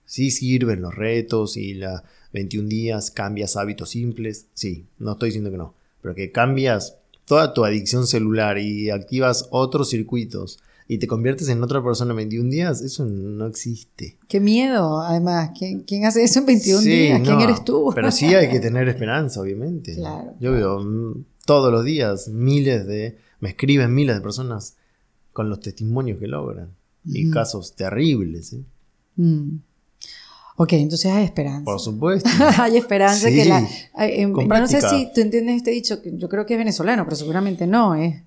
[0.05, 4.47] Sí sirven los retos y la 21 días cambias hábitos simples.
[4.55, 5.75] Sí, no estoy diciendo que no.
[6.01, 6.97] Pero que cambias
[7.27, 12.17] toda tu adicción celular y activas otros circuitos y te conviertes en otra persona en
[12.17, 14.19] 21 días, eso no existe.
[14.29, 15.53] Qué miedo, además.
[15.59, 17.21] ¿Quién, quién hace eso en 21 Sí, días?
[17.23, 17.93] ¿Quién no, eres tú?
[17.95, 19.95] Pero sí hay que tener esperanza, obviamente.
[19.97, 23.19] Claro, Yo veo mm, todos los días miles de...
[23.41, 24.77] Me escriben miles de personas
[25.33, 26.71] con los testimonios que logran.
[27.05, 28.63] Y casos terribles, ¿eh?
[29.17, 29.57] Mm.
[30.57, 31.65] Ok, entonces hay esperanza.
[31.65, 32.29] Por supuesto.
[32.59, 33.67] hay esperanza Sí, que la...
[34.07, 37.05] em, con no sé si tú entiendes este dicho, que yo creo que es venezolano,
[37.05, 38.23] pero seguramente no, es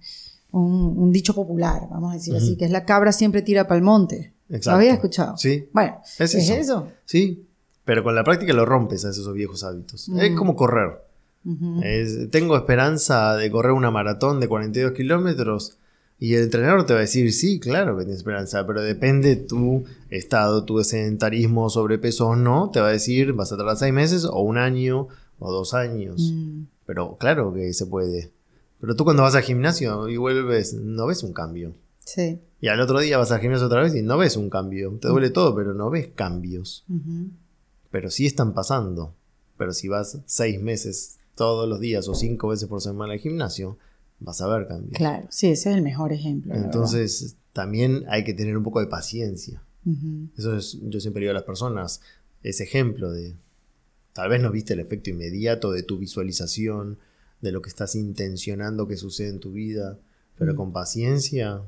[0.52, 3.78] un, un dicho popular, vamos a decir así, que es la cabra siempre tira para
[3.78, 4.34] el monte.
[4.50, 4.78] ¿Lo Exacto.
[4.78, 5.38] habías escuchado?
[5.38, 5.70] Sí.
[5.72, 6.54] Bueno, Es es, eso.
[6.56, 6.88] eso.
[7.06, 7.48] Sí,
[7.86, 10.10] pero con la práctica lo rompes a esos viejos hábitos.
[10.10, 10.36] Es Mm.
[10.36, 11.02] como correr.
[11.84, 15.78] Es- tengo esperanza de correr una maratón de 42 kilómetros
[16.20, 19.84] y el entrenador te va a decir, sí, claro que tienes esperanza, pero depende tu
[20.10, 24.26] estado, tu sedentarismo, sobrepeso o no, te va a decir, vas a tardar seis meses
[24.26, 25.08] o un año
[25.40, 26.32] o dos años.
[26.34, 26.64] Mm.
[26.86, 28.32] Pero claro que se puede.
[28.80, 31.74] Pero tú cuando vas al gimnasio y vuelves, no ves un cambio.
[32.06, 32.40] Sí.
[32.62, 34.98] Y al otro día vas al gimnasio otra vez y no ves un cambio.
[35.02, 36.86] Te duele todo, pero no ves cambios
[37.92, 39.14] pero sí están pasando.
[39.58, 43.78] Pero si vas seis meses todos los días o cinco veces por semana al gimnasio,
[44.20, 44.94] vas a ver cambios.
[44.98, 46.54] Claro, sí, ese es el mejor ejemplo.
[46.56, 49.62] Entonces, también hay que tener un poco de paciencia.
[50.38, 52.02] Eso es, yo siempre digo a las personas,
[52.42, 53.36] ese ejemplo de,
[54.14, 56.98] tal vez no viste el efecto inmediato de tu visualización,
[57.42, 60.00] de lo que estás intencionando que sucede en tu vida,
[60.38, 61.62] pero con paciencia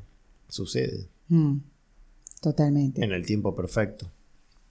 [0.50, 1.58] sucede Mm.
[2.42, 3.04] Totalmente.
[3.04, 4.10] en el tiempo perfecto.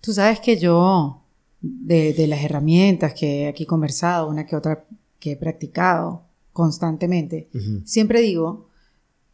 [0.00, 1.22] Tú sabes que yo,
[1.86, 4.84] de, de las herramientas que aquí he conversado, una que otra
[5.18, 7.48] que he practicado constantemente,
[7.84, 8.68] siempre digo,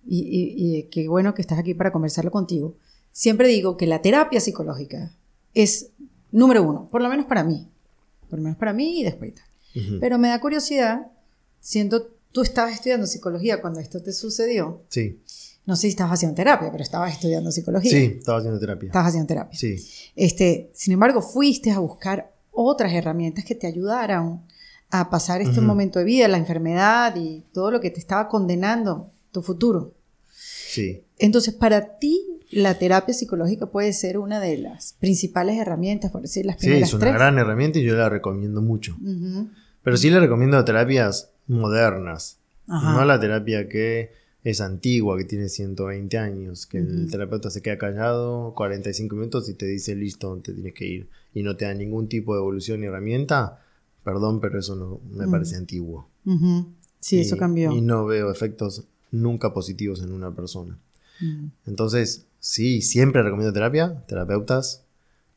[0.06, 2.74] y, y- y qué bueno que estás aquí para conversarlo contigo,
[3.12, 5.12] siempre digo que la terapia psicológica
[5.54, 5.90] es
[6.32, 7.68] número uno, por lo menos para mí,
[8.28, 9.44] por lo menos para mí y después tal.
[10.00, 11.06] Pero me da curiosidad,
[11.60, 14.82] siendo tú estabas estudiando psicología cuando esto te sucedió.
[14.88, 15.20] Sí,
[15.64, 17.90] No sé si estabas haciendo terapia, pero estabas estudiando psicología.
[17.90, 18.86] sí, estaba haciendo terapia.
[18.88, 19.58] Estabas haciendo terapia.
[19.58, 19.76] Sí,
[20.16, 24.42] Este, sin embargo, fuiste a buscar otras herramientas que te ayudaran
[24.90, 29.10] a pasar este momento de vida, la enfermedad y todo lo que te estaba condenando
[29.30, 29.94] tu futuro.
[30.68, 31.04] sí.
[31.18, 32.20] Entonces, para ti,
[32.50, 36.88] la terapia psicológica puede ser una de las principales herramientas, por decir las Sí, primeras
[36.88, 37.14] es una tres.
[37.14, 38.96] gran herramienta y yo la recomiendo mucho.
[39.00, 39.48] Ujú.
[39.84, 42.38] Pero sí le recomiendo terapias modernas.
[42.66, 42.94] Ajá.
[42.94, 44.10] No la terapia que
[44.44, 49.54] es antigua, que tiene 120 años, que el terapeuta se queda callado 45 minutos y
[49.54, 51.08] te dice listo, te tienes que ir.
[51.32, 53.62] Y no te da ningún tipo de evolución ni herramienta.
[54.04, 56.08] Perdón, pero eso no me parece antiguo.
[56.98, 57.72] Sí, Y- eso cambió.
[57.72, 60.76] Y no veo efectos nunca positivos en una persona.
[61.20, 61.46] Mm.
[61.66, 64.82] Entonces, sí, siempre recomiendo terapia, terapeutas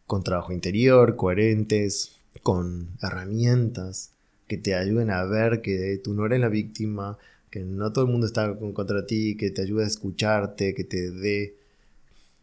[0.08, 4.12] con trabajo interior, coherentes, con herramientas
[4.48, 7.18] que te ayuden a ver que tú no eres la víctima,
[7.56, 10.84] que no todo el mundo está con- contra ti, que te ayude a escucharte, que
[10.84, 11.56] te dé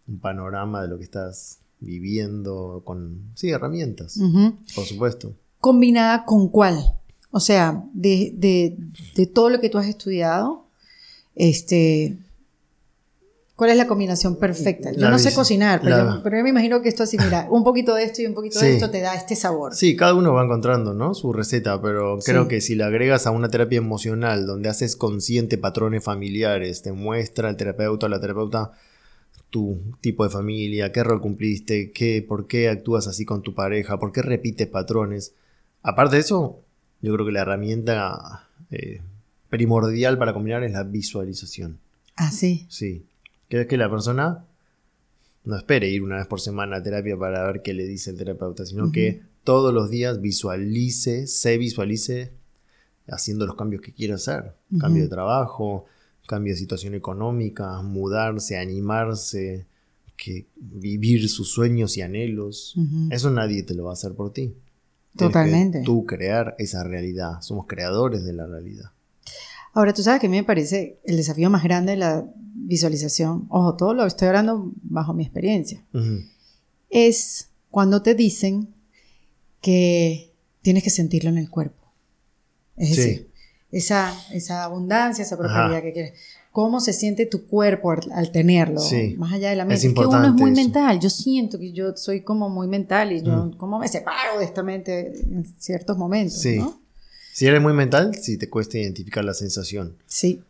[0.09, 4.18] un panorama de lo que estás viviendo con, sí, herramientas,
[4.75, 5.35] por supuesto.
[5.61, 6.79] ¿Combinada con cuál?
[7.31, 8.79] O sea, de, de-
[9.14, 10.64] de todo lo que tú has estudiado,
[11.35, 12.16] este,
[13.62, 14.90] ¿cuál es la combinación perfecta?
[14.92, 17.16] Yo La no sé cocinar, pero, la- yo, pero yo me imagino que esto así,
[17.16, 19.75] mira, un poquito de esto y un poquito de esto te da este sabor.
[19.75, 21.14] Sí, cada uno va encontrando, ¿no?
[21.14, 22.48] Su receta, pero creo Sí.
[22.48, 27.48] que si le agregas a una terapia emocional donde haces consciente patrones familiares, te muestra
[27.51, 28.72] el terapeuta o la terapeuta
[29.51, 33.98] tu tipo de familia, qué rol cumpliste, qué, por qué actúas así con tu pareja,
[33.98, 35.35] por qué repites patrones.
[35.83, 36.61] Aparte de eso,
[37.03, 39.01] yo creo que la herramienta eh,
[39.51, 41.79] primordial para combinar es la visualización.
[42.16, 42.66] Ah, sí.
[42.70, 43.05] Sí.
[43.52, 44.46] Que es que la persona
[45.44, 48.16] no espere ir una vez por semana a terapia para ver qué le dice el
[48.16, 52.32] terapeuta, sino que todos los días visualice, se visualice
[53.08, 54.54] haciendo los cambios que quiere hacer.
[54.80, 55.84] Cambio de trabajo,
[56.26, 59.66] cambio de situación económica, mudarse, animarse,
[60.16, 62.74] que vivir sus sueños y anhelos.
[63.10, 64.44] Eso nadie te lo va a hacer por ti.
[64.44, 64.56] Tienes
[65.12, 65.82] que Totalmente.
[65.84, 67.42] tú crear esa realidad.
[67.42, 68.92] Somos creadores de la realidad.
[69.72, 73.46] Ahora, tú sabes que a mí me parece el desafío más grande de la visualización,
[73.48, 75.82] ojo, todo lo estoy hablando bajo mi experiencia,
[76.90, 78.68] es cuando te dicen
[79.61, 81.80] que tienes que sentirlo en el cuerpo.
[82.76, 82.96] Es Sí.
[82.96, 83.30] decir,
[83.70, 85.82] esa, esa abundancia, esa prosperidad Ajá.
[85.82, 86.12] que quieres.
[86.50, 88.78] ¿Cómo se siente tu cuerpo al, al tenerlo?
[88.78, 89.14] Sí.
[89.16, 89.87] Más allá de la Es mente.
[89.88, 90.61] Es, que uno es muy eso.
[90.61, 91.00] mental.
[91.00, 93.56] Yo siento que yo soy como muy mental y yo Mm.
[93.56, 96.38] como me separo de esta mente en ciertos momentos.
[96.38, 96.58] Sí.
[96.58, 96.81] ¿no?
[97.32, 100.42] Si eres muy mental, si te cuesta identificar la sensación Sí.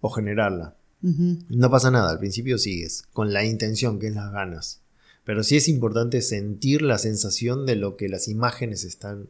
[0.00, 0.76] o generarla.
[1.02, 4.80] No pasa nada, al principio sigues con la intención, que es las ganas.
[5.24, 9.28] Pero sí es importante sentir la sensación de lo que las imágenes están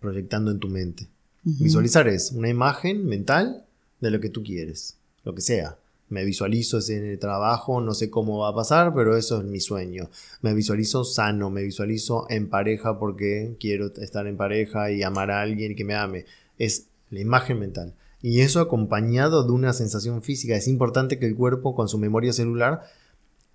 [0.00, 1.06] proyectando en tu mente.
[1.44, 3.64] Visualizar es una imagen mental
[4.00, 5.78] de lo que tú quieres, lo que sea.
[6.08, 9.60] Me visualizo en el trabajo, no sé cómo va a pasar, pero eso es mi
[9.60, 10.08] sueño.
[10.40, 15.40] Me visualizo sano, me visualizo en pareja porque quiero estar en pareja y amar a
[15.40, 16.24] alguien que me ame.
[16.58, 17.94] Es la imagen mental.
[18.22, 20.56] Y eso acompañado de una sensación física.
[20.56, 22.82] Es importante que el cuerpo con su memoria celular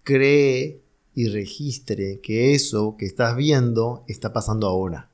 [0.03, 0.81] cree
[1.13, 5.09] y registre que eso que estás viendo está pasando ahora.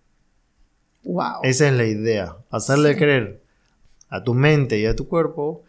[1.04, 1.42] Wow.
[1.44, 2.38] Esa es la idea.
[2.50, 3.42] Hacerle creer
[4.10, 5.64] a tu mente y a tu cuerpo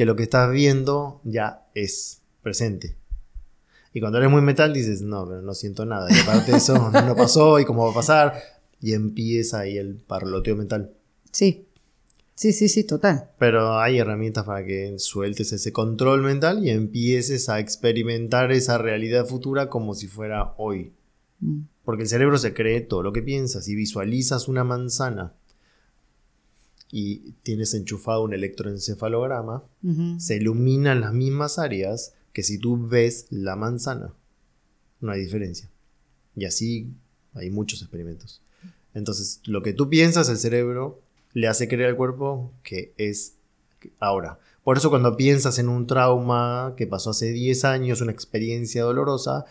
[0.00, 2.96] que lo que estás viendo ya es presente.
[3.92, 6.08] Y cuando eres muy mental dices, no, pero no siento nada.
[6.10, 8.32] Y aparte de eso no pasó y cómo va a pasar.
[8.80, 10.94] Y empieza ahí el parloteo mental.
[11.32, 11.66] Sí.
[12.34, 13.28] Sí, sí, sí, total.
[13.38, 19.26] Pero hay herramientas para que sueltes ese control mental y empieces a experimentar esa realidad
[19.26, 20.94] futura como si fuera hoy.
[21.40, 21.64] Mm.
[21.84, 23.66] Porque el cerebro se cree todo lo que piensas.
[23.66, 25.34] Si visualizas una manzana
[26.92, 30.18] y tienes enchufado un electroencefalograma, Ujú.
[30.20, 34.12] se iluminan las mismas áreas que si tú ves la manzana.
[35.00, 35.68] No hay diferencia.
[36.36, 36.88] Y así
[37.34, 38.42] hay muchos experimentos.
[38.94, 41.00] Entonces, lo que tú piensas, el cerebro
[41.32, 43.34] le hace creer al cuerpo que es
[43.98, 44.38] ahora.
[44.64, 49.44] Por eso cuando piensas en un trauma que pasó hace 10 años, una experiencia dolorosa,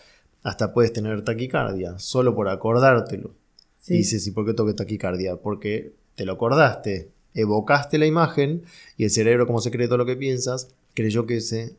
[0.44, 3.34] hasta puedes tener taquicardia, solo por acordártelo.
[3.82, 3.96] Sí.
[3.96, 5.38] Y dices, ¿y por qué tengo taquicardia?
[5.38, 8.64] Porque te lo acordaste, evocaste la imagen
[8.98, 11.76] y el cerebro, como se cree todo lo que piensas, creyó que ese,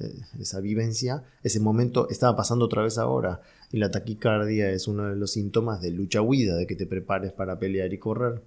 [0.00, 3.40] eh, esa vivencia, ese momento estaba pasando otra vez ahora.
[3.72, 7.58] Y la taquicardia es uno de los síntomas de lucha-huida, de que te prepares para
[7.58, 8.42] pelear y correr.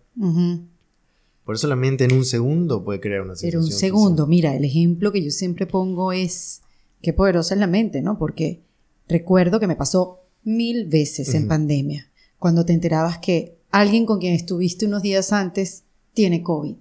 [1.44, 3.63] Por eso la mente en un segundo puede crear una Pero sensación.
[3.63, 6.62] un segundo, mira, el ejemplo que yo siempre pongo es
[7.02, 8.18] qué poderosa es la mente, ¿no?
[8.18, 8.62] Porque
[9.08, 14.34] recuerdo que me pasó mil veces en pandemia, cuando te enterabas que alguien con quien
[14.34, 16.76] estuviste unos días antes tiene COVID.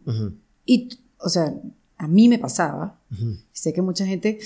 [0.64, 0.88] Y,
[1.18, 1.54] o sea,
[1.96, 2.98] a mí me pasaba,
[3.52, 4.38] sé que mucha gente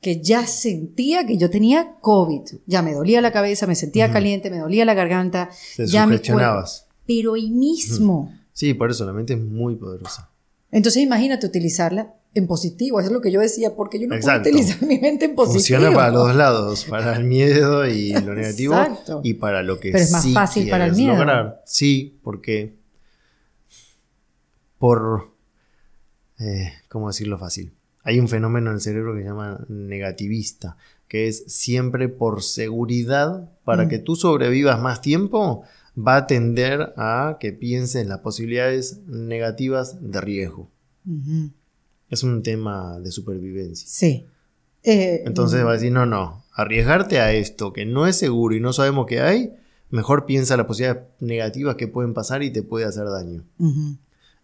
[0.00, 4.50] que ya sentía que yo tenía COVID, ya me dolía la cabeza, me sentía caliente,
[4.50, 6.08] me dolía la garganta, Te ya
[7.06, 8.32] pero ahí mismo.
[8.52, 10.30] Sí, por eso la mente es muy poderosa.
[10.70, 14.48] Entonces imagínate utilizarla en positivo, eso es lo que yo decía, porque yo no Exacto.
[14.48, 15.58] puedo utilizar mi mente en positivo.
[15.58, 19.20] Funciona para los dos lados, para el miedo y lo negativo Exacto.
[19.24, 21.14] y para lo que Pero es más sí fácil para el miedo.
[21.16, 21.62] lograr.
[21.66, 22.76] Sí, porque
[24.80, 25.30] por
[26.40, 27.72] eh, ¿cómo decirlo fácil?
[28.02, 33.50] Hay un fenómeno en el cerebro que se llama negativista, que es siempre por seguridad,
[33.64, 33.88] para Mm.
[33.88, 35.62] que tú sobrevivas más tiempo,
[35.98, 40.70] va a tender a que pienses en las posibilidades negativas de riesgo.
[42.08, 43.86] Es un tema de supervivencia.
[43.86, 44.24] Sí.
[44.82, 48.60] Eh, Entonces va a decir, no, no, arriesgarte a esto que no es seguro y
[48.60, 49.52] no sabemos qué hay,
[49.90, 53.44] mejor piensa las posibilidades negativas que pueden pasar y te puede hacer daño.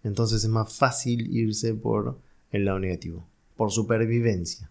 [0.07, 2.19] Entonces es más fácil irse por
[2.53, 4.71] el lado negativo, por supervivencia.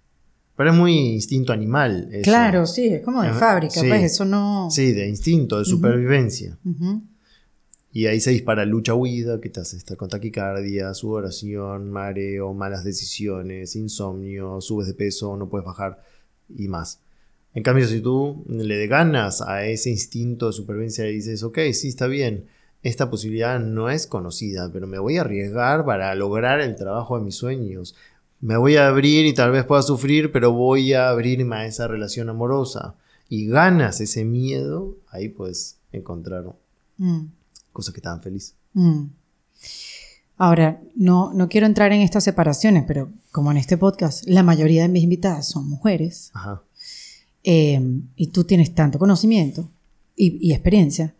[0.55, 2.07] Pero es muy instinto animal.
[2.11, 2.23] eso.
[2.23, 3.87] Claro, sí, es como de fábrica, sí.
[3.87, 4.69] pues eso no...
[4.71, 6.57] Sí, de instinto, de supervivencia.
[7.91, 13.75] Y ahí se dispara lucha-huida, que te hace estar con taquicardia, sudoración, mareo, malas decisiones,
[13.75, 16.01] insomnio, subes de peso, no puedes bajar
[16.55, 17.01] y más.
[17.53, 21.89] En cambio, si tú le ganas a ese instinto de supervivencia y dices, ok, sí,
[21.89, 22.45] está bien,
[22.87, 27.25] esta posibilidad no es conocida, pero me voy a arriesgar para lograr el trabajo de
[27.25, 27.95] mis sueños.
[28.41, 31.87] Me voy a abrir y tal vez pueda sufrir, pero voy a abrirme a esa
[31.87, 32.95] relación amorosa.
[33.27, 36.45] Y ganas ese miedo, ahí puedes encontrar
[36.97, 37.25] Mm.
[37.73, 38.53] cosas que dan feliz.
[38.73, 39.05] Mm.
[40.37, 44.83] Ahora, no, no quiero entrar en estas separaciones, pero como en este podcast la mayoría
[44.83, 46.61] de mis invitadas son mujeres Ajá.
[47.43, 47.81] eh,
[48.15, 49.69] y tú tienes tanto conocimiento
[50.15, 51.15] y, y experiencia,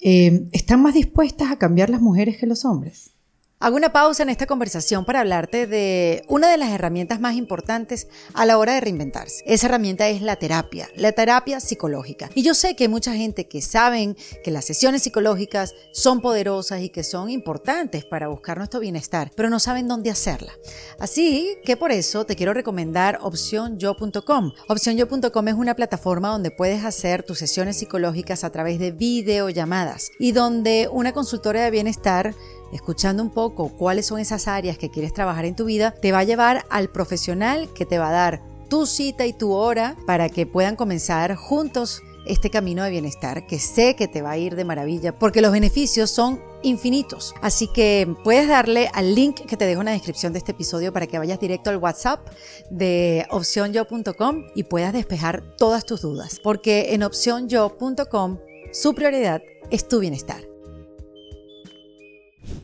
[0.00, 3.15] eh, ¿están más dispuestas a cambiar las mujeres que los hombres?
[3.58, 8.06] Hago una pausa en esta conversación para hablarte de una de las herramientas más importantes
[8.34, 9.42] a la hora de reinventarse.
[9.46, 12.28] Esa herramienta es la terapia, la terapia psicológica.
[12.34, 14.14] Y yo sé que hay mucha gente que saben
[14.44, 19.48] que las sesiones psicológicas son poderosas y que son importantes para buscar nuestro bienestar, pero
[19.48, 20.52] no saben dónde hacerla.
[20.98, 24.52] Así que por eso te quiero recomendar opcionyo.com.
[24.68, 30.32] Opcionyo.com es una plataforma donde puedes hacer tus sesiones psicológicas a través de videollamadas y
[30.32, 32.34] donde una consultora de bienestar
[32.72, 36.20] escuchando un poco cuáles son esas áreas que quieres trabajar en tu vida, te va
[36.20, 40.28] a llevar al profesional que te va a dar tu cita y tu hora para
[40.28, 44.56] que puedan comenzar juntos este camino de bienestar que sé que te va a ir
[44.56, 47.34] de maravilla porque los beneficios son infinitos.
[47.40, 50.92] Así que puedes darle al link que te dejo en la descripción de este episodio
[50.92, 52.26] para que vayas directo al WhatsApp
[52.70, 58.38] de opcionyo.com y puedas despejar todas tus dudas, porque en opcionyo.com
[58.72, 60.55] su prioridad es tu bienestar.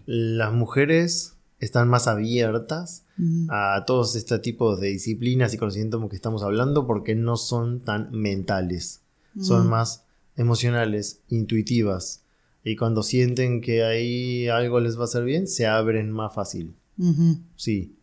[0.07, 3.05] Las mujeres están más abiertas
[3.51, 8.11] a todos este tipos de disciplinas y conocimientos que estamos hablando porque no son tan
[8.11, 9.01] mentales.
[9.41, 10.05] Son más
[10.37, 12.23] emocionales, intuitivas.
[12.65, 16.75] Y cuando sienten que ahí algo les va a hacer bien, se abren más fácil.
[16.99, 17.39] Ujú.
[17.57, 17.97] Sí.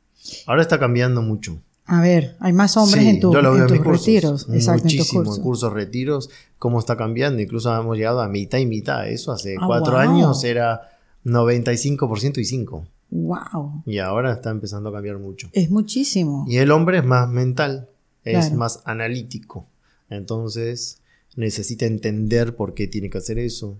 [0.48, 1.60] Ahora está cambiando mucho.
[1.86, 3.86] A ver, hay más hombres Sí, en, tu- yo lo veo en en tus mis
[3.86, 4.06] cursos.
[4.06, 4.48] retiros.
[4.54, 5.38] Exacto, en Muchísimo, cursos.
[5.38, 7.42] en cursos, retiros, cómo está cambiando.
[7.42, 9.08] Incluso hemos llegado a mitad y mitad.
[9.08, 10.02] Eso hace Ah, cuatro wow.
[10.02, 10.82] años era
[11.26, 12.88] 95% y 5.
[13.12, 15.50] Wow, Y ahora está empezando a cambiar mucho.
[15.54, 16.46] es muchísimo.
[16.48, 17.90] Y el hombre es más mental,
[18.24, 18.56] es Claro.
[18.58, 19.66] más analítico.
[20.10, 21.02] Entonces
[21.36, 23.78] necesita entender por qué tiene que hacer eso.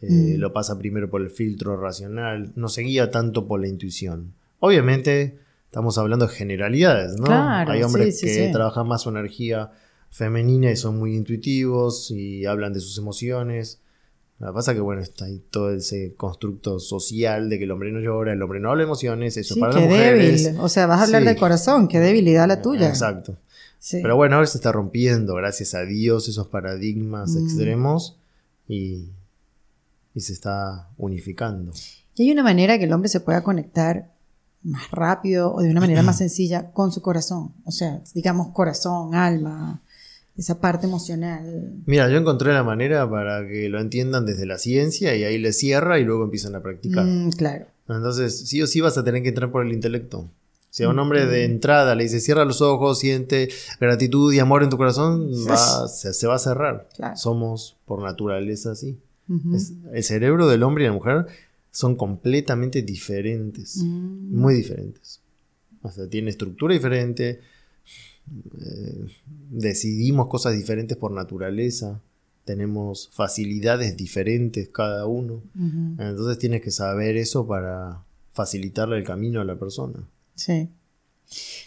[0.00, 0.40] Eh, Mm.
[0.40, 2.52] Lo pasa primero por el filtro racional.
[2.54, 4.32] No se guía tanto por la intuición.
[4.60, 7.24] Obviamente estamos hablando de generalidades, ¿no?
[7.24, 8.52] Claro, Hay hombres sí, sí, que sí.
[8.52, 9.70] trabajan más su energía
[10.10, 13.80] femenina y son muy intuitivos y hablan de sus emociones.
[14.38, 17.90] Lo que pasa que, bueno, está ahí todo ese constructo social de que el hombre
[17.90, 20.44] no llora, el hombre no habla emociones, eso Sí, para qué las mujeres.
[20.44, 20.60] débil.
[20.60, 21.28] O sea, vas a hablar Sí.
[21.28, 22.88] del corazón, qué debilidad la tuya.
[22.88, 23.36] Exacto.
[23.78, 24.00] Sí.
[24.02, 27.44] Pero bueno, ahora se está rompiendo, gracias a Dios, esos paradigmas Mm.
[27.46, 28.16] extremos
[28.68, 29.08] y,
[30.14, 31.72] y se está unificando.
[32.14, 34.10] Y hay una manera que el hombre se pueda conectar
[34.62, 37.52] más rápido o de una manera más sencilla con su corazón.
[37.64, 39.80] O sea, digamos corazón, alma,
[40.36, 41.72] esa parte emocional.
[41.86, 45.58] Mira, yo encontré la manera para que lo entiendan desde la ciencia y ahí les
[45.58, 47.04] cierra y luego empiezan a practicar.
[47.06, 47.66] Mm, claro.
[47.88, 50.28] Entonces, sí o sí vas a tener que entrar por el intelecto.
[50.70, 53.48] Si a un hombre de entrada le dice cierra los ojos, siente
[53.80, 56.88] gratitud y amor en tu corazón, va- se, se va a cerrar.
[56.94, 57.16] Claro.
[57.16, 58.98] Somos por naturaleza así.
[59.54, 61.26] Es- el cerebro del hombre y la mujer
[61.70, 63.78] son completamente diferentes.
[63.82, 64.36] Mm.
[64.38, 65.20] Muy diferentes.
[65.82, 67.40] O sea, tiene estructura diferente.
[68.60, 69.06] Eh,
[69.50, 72.00] decidimos cosas diferentes por naturaleza.
[72.44, 75.42] Tenemos facilidades diferentes cada uno.
[75.98, 78.02] Entonces tienes que saber eso para
[78.32, 79.98] facilitarle el camino a la persona.
[80.34, 80.68] Sí.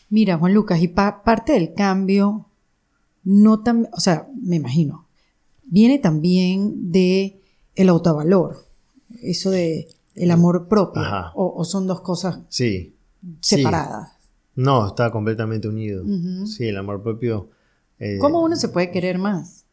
[0.09, 2.45] Mira, Juan Lucas, y pa- parte del cambio,
[3.25, 5.05] no tan, o sea, me imagino,
[5.65, 7.41] viene también de
[7.75, 8.65] el autovalor,
[9.21, 11.01] eso de el amor propio,
[11.35, 12.93] o, o son dos cosas Sí.
[13.41, 14.11] separadas.
[14.59, 16.03] No, está completamente unido.
[16.45, 17.49] Sí, el amor propio.
[17.97, 19.65] eh, ¿Cómo uno se puede querer más?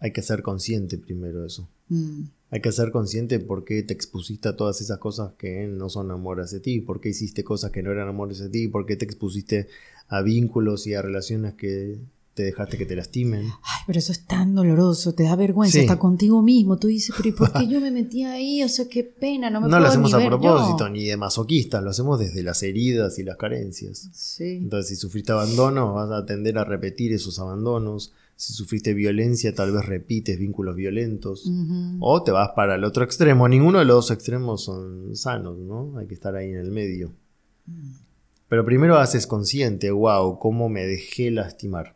[0.00, 1.68] Hay que ser consciente primero de eso.
[1.88, 5.88] Mm, Hay que ser consciente por qué te expusiste a todas esas cosas que no
[5.88, 8.86] son amor hacia ti, por qué hiciste cosas que no eran amor hacia ti, por
[8.86, 9.68] qué te expusiste
[10.08, 11.98] a vínculos y a relaciones que
[12.34, 13.44] te dejaste que te lastimen.
[13.46, 15.80] Ay, pero eso es tan doloroso, te da vergüenza, Sí.
[15.80, 16.76] hasta contigo mismo.
[16.78, 18.62] Tú dices, pero ¿y por qué yo me metí ahí?
[18.64, 20.88] O sea, qué pena, no me No puedo lo hacemos ni a ver propósito, yo.
[20.90, 24.08] ni de masoquistas, lo hacemos desde las heridas y las carencias.
[24.12, 24.56] Sí.
[24.56, 28.12] Entonces, si sufriste abandono, vas a tender a repetir esos abandonos.
[28.36, 31.48] Si sufriste violencia, tal vez repites vínculos violentos.
[32.00, 33.48] O te vas para el otro extremo.
[33.48, 35.96] Ninguno de los dos extremos son sanos, ¿no?
[35.98, 37.12] Hay que estar ahí en el medio.
[38.48, 41.94] Pero primero haces consciente, wow, cómo me dejé lastimar.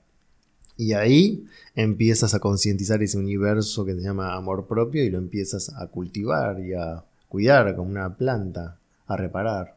[0.79, 5.75] Y ahí empiezas a concientizar ese universo que se llama amor propio y lo empiezas
[5.77, 9.77] a cultivar y a cuidar como una planta, a reparar.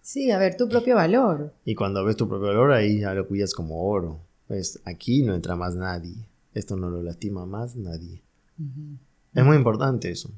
[0.00, 1.52] Sí, a ver tu propio valor.
[1.64, 4.20] Y cuando ves tu propio valor, ahí ya lo cuidas como oro.
[4.46, 6.14] Pues aquí no entra más nadie.
[6.54, 8.22] Esto no lo lastima más nadie.
[9.34, 10.30] Es muy importante eso.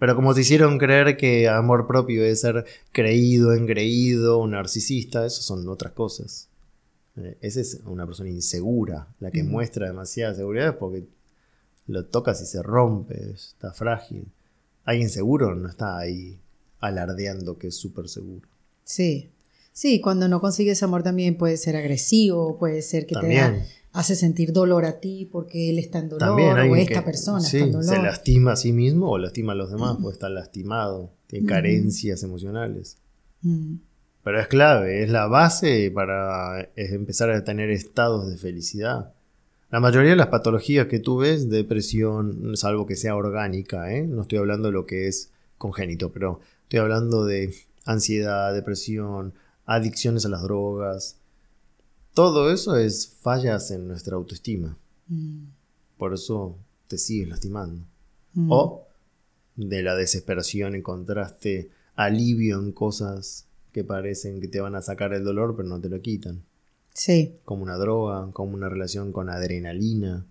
[0.00, 5.40] Pero como te hicieron creer que amor propio es ser creído, engreído, un narcisista, eso
[5.40, 6.48] son otras cosas.
[7.16, 9.08] Eh, esa es una persona insegura.
[9.20, 11.06] La que muestra demasiada seguridad es porque
[11.86, 14.26] lo tocas y se rompe, está frágil.
[14.84, 16.38] Alguien seguro no está ahí
[16.80, 18.48] alardeando que es súper seguro.
[18.84, 19.30] Sí.
[19.72, 24.14] Sí, cuando no consigues amor también puede ser agresivo, puede ser que te da- hace
[24.16, 27.56] sentir dolor a ti porque él está en dolor También o esta que, persona sí,
[27.58, 27.84] está en dolor.
[27.96, 32.22] se lastima a sí mismo o lastima a los demás, porque está lastimado, tiene carencias
[32.22, 32.98] emocionales.
[34.26, 39.12] Pero es clave, es la base para empezar a tener estados de felicidad.
[39.70, 44.04] La mayoría de las patologías que tú ves, depresión, salvo que sea orgánica, ¿eh?
[44.04, 47.54] no estoy hablando de lo que es congénito, pero estoy hablando de
[47.84, 49.32] ansiedad, depresión,
[49.64, 51.18] adicciones a las drogas.
[52.12, 54.76] Todo eso es fallas en nuestra autoestima.
[55.06, 55.44] mm,
[55.98, 56.56] Por eso
[56.88, 57.80] te sigues lastimando.
[58.34, 58.50] mm.
[58.50, 58.88] O
[59.54, 63.46] de la desesperación encontraste alivio en cosas
[63.76, 66.42] que parecen que te van a sacar el dolor, pero no te lo quitan.
[66.94, 70.24] Sí, Como una droga, como una relación con adrenalina.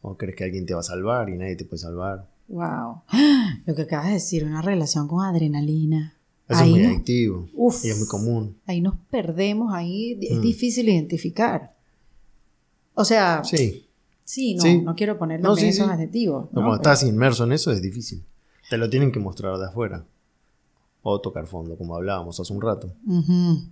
[0.00, 2.26] O crees que alguien te va a salvar y nadie te puede salvar.
[2.48, 3.02] wow.
[3.66, 6.14] Lo que acabas de decir, una relación con adrenalina.
[6.48, 7.48] Eso Ahí es muy adictivo.
[7.52, 7.84] Uf.
[7.84, 8.56] Y es muy común.
[8.64, 10.40] Ahí nos perdemos, ahí es Mm.
[10.40, 11.74] difícil identificar.
[12.94, 13.86] O sea, sí,
[14.24, 14.54] Sí.
[14.54, 14.80] no, Sí.
[14.80, 15.92] no quiero poner No, sí, esos sí.
[15.92, 16.46] adjetivos.
[16.48, 16.68] Pero ¿no?
[16.68, 18.24] cuando estás inmerso en eso es difícil.
[18.70, 20.06] Te lo tienen que mostrar de afuera.
[21.10, 22.92] O tocar fondo, como hablábamos hace un rato.
[23.06, 23.62] Ujú.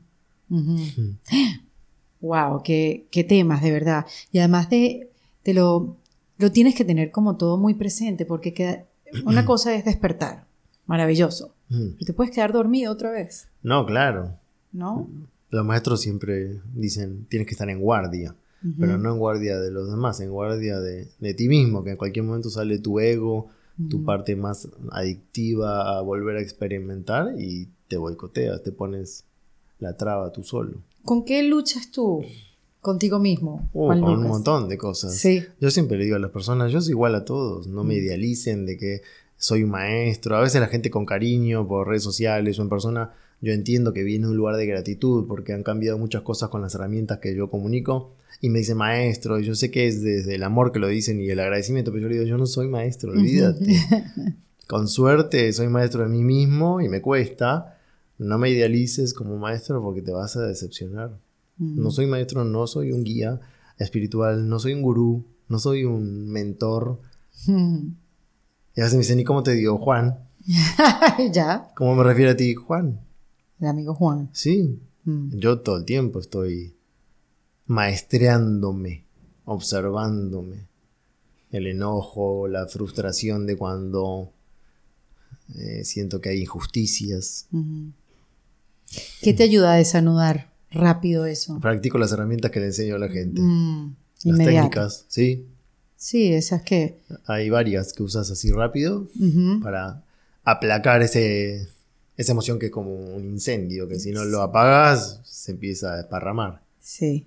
[2.21, 4.07] Wow, qué, qué temas, de verdad.
[4.33, 5.11] Y además de,
[5.43, 5.97] te lo,
[6.39, 8.85] lo tienes que tener como todo muy presente, porque queda-
[9.25, 10.47] una cosa es despertar,
[10.87, 11.53] maravilloso.
[11.69, 14.37] Pero te puedes quedar dormido otra vez, No, claro.
[14.73, 15.09] ¿no?
[15.51, 18.35] Los maestros siempre dicen, tienes que estar en guardia,
[18.81, 21.97] pero no en guardia de los demás, en guardia de, de ti mismo, que en
[21.97, 23.49] cualquier momento sale tu ego,
[23.91, 29.25] tu parte más adictiva a volver a experimentar y te boicoteas, te pones
[29.79, 30.83] la traba tú solo.
[31.05, 32.25] ¿Con qué luchas tú
[32.81, 33.69] contigo mismo?
[33.73, 35.15] Uh, con un montón de cosas.
[35.15, 35.43] Sí.
[35.61, 38.67] Yo siempre le digo a las personas, yo soy igual a todos, no me idealicen
[38.67, 39.03] de que
[39.37, 40.37] soy un maestro.
[40.37, 44.03] A veces la gente con cariño por redes sociales o en persona, yo entiendo que
[44.03, 47.35] viene de un lugar de gratitud porque han cambiado muchas cosas con las herramientas que
[47.35, 50.79] yo comunico y me dice maestro, y yo sé que es desde el amor que
[50.79, 53.67] lo dicen y el agradecimiento, pero yo le digo, yo no soy maestro, olvídate.
[54.67, 57.79] con suerte soy maestro de mí mismo y me cuesta.
[58.19, 61.19] No me idealices como maestro porque te vas a decepcionar.
[61.59, 63.41] No soy maestro, no soy un guía
[63.79, 67.01] espiritual, no soy un gurú, no soy un mentor.
[67.47, 67.89] Mm.
[68.75, 70.19] Y a veces me dicen, ¿y cómo te digo, Juan?
[71.33, 73.01] ya, ¿Cómo me refiero a ti, Juan?
[73.61, 74.29] El amigo Juan.
[74.33, 75.37] Sí, Mm.
[75.39, 76.75] yo todo el tiempo estoy
[77.67, 79.05] maestreándome,
[79.45, 80.67] observándome.
[81.53, 84.33] El enojo, la frustración de cuando
[85.55, 87.47] eh, siento que hay injusticias.
[89.23, 91.61] ¿Qué te ayuda a desanudar rápido eso?
[91.61, 93.41] Practico las herramientas que le enseño a la gente.
[93.41, 93.95] Mm,
[94.25, 95.47] las técnicas, sí.
[95.97, 96.99] Sí, esas que...
[97.27, 99.09] Hay varias que usas así rápido
[99.63, 100.05] para
[100.45, 101.69] aplacar ese,
[102.17, 105.97] esa emoción que es como un incendio, que si no lo apagas se empieza a
[105.99, 106.63] desparramar.
[106.81, 107.27] Sí.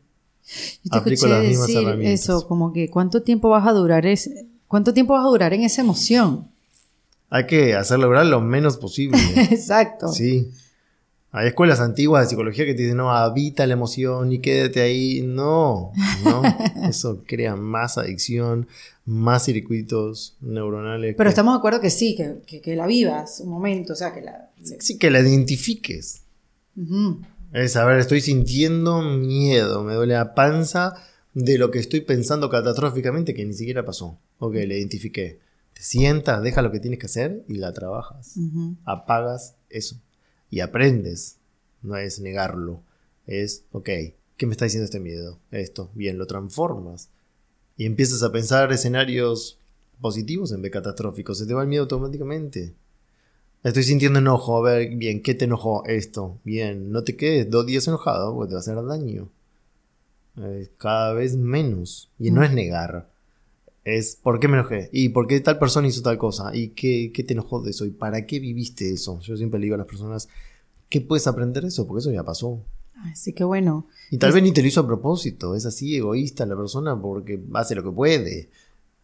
[0.83, 2.21] Yo te Aplico las mismas decir herramientas.
[2.21, 4.29] eso, como que cuánto tiempo vas a durar es,
[4.67, 6.47] cuánto tiempo vas a durar en esa emoción.
[7.29, 9.19] Hay que hacer lograr lo menos posible.
[9.51, 10.07] Exacto.
[10.07, 10.49] Sí.
[11.31, 15.21] Hay escuelas antiguas de psicología que te dicen, no, habita la emoción y quédate ahí.
[15.21, 15.91] No,
[16.23, 16.41] no.
[16.89, 18.67] Eso crea más adicción,
[19.05, 21.13] más circuitos neuronales.
[21.15, 23.95] Pero que- estamos de acuerdo que sí, que, que- que la vivas un momento, o
[23.95, 24.48] sea, que la...
[24.79, 26.21] Sí, que la identifiques.
[27.53, 30.95] Es, a ver, estoy sintiendo miedo, me duele la panza
[31.33, 34.17] de lo que estoy pensando catastróficamente que ni siquiera pasó.
[34.39, 35.39] Ok, la identifiqué.
[35.73, 38.35] Te sientas, deja lo que tienes que hacer y la trabajas.
[38.85, 39.95] Apagas eso
[40.49, 41.37] y aprendes.
[41.81, 42.81] No es negarlo.
[43.25, 43.89] Es, ok,
[44.37, 45.39] ¿qué me está diciendo este miedo?
[45.51, 47.09] Esto, bien, lo transformas.
[47.77, 49.57] Y empiezas a pensar escenarios
[50.01, 51.37] positivos en vez de catastróficos.
[51.37, 52.73] Se te va el miedo automáticamente.
[53.63, 54.57] Estoy sintiendo enojo.
[54.57, 55.83] A ver, bien, ¿qué te enojó?
[55.85, 56.37] Esto.
[56.43, 59.29] Bien, no te quedes dos días enojado porque te va a hacer daño.
[60.37, 62.09] Eh, cada vez menos.
[62.17, 63.09] Y no es negar.
[63.83, 64.89] Es ¿por qué me enojé?
[64.91, 66.55] ¿Y por qué tal persona hizo tal cosa?
[66.55, 67.85] ¿Y qué, qué te enojó de eso?
[67.85, 69.19] ¿Y para qué viviste eso?
[69.21, 70.29] Yo siempre le digo a las personas,
[70.89, 71.87] ¿qué puedes aprender de eso?
[71.87, 72.61] Porque eso ya pasó.
[73.11, 73.87] Así que bueno.
[74.11, 75.55] Y tal vez ni te lo hizo a propósito.
[75.55, 78.49] Es así egoísta la persona porque hace lo que puede.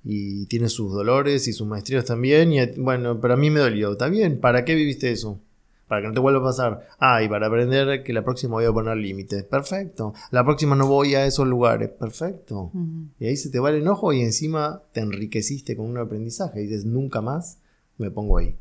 [0.07, 2.53] Y tiene sus dolores y sus maestrías también.
[2.53, 3.93] Y bueno, pero a mí me dolió.
[3.93, 5.39] Está bien, ¿para qué viviste eso?
[5.87, 6.87] Para que no te vuelva a pasar.
[6.99, 9.43] Ah, y para aprender que la próxima voy a poner límites.
[9.43, 10.13] Perfecto.
[10.31, 11.89] La próxima no voy a esos lugares.
[11.89, 12.71] Perfecto.
[13.19, 16.61] Y ahí se te va el enojo y encima te enriqueciste con un aprendizaje.
[16.61, 17.59] Y dices, nunca más
[17.97, 18.55] me pongo ahí.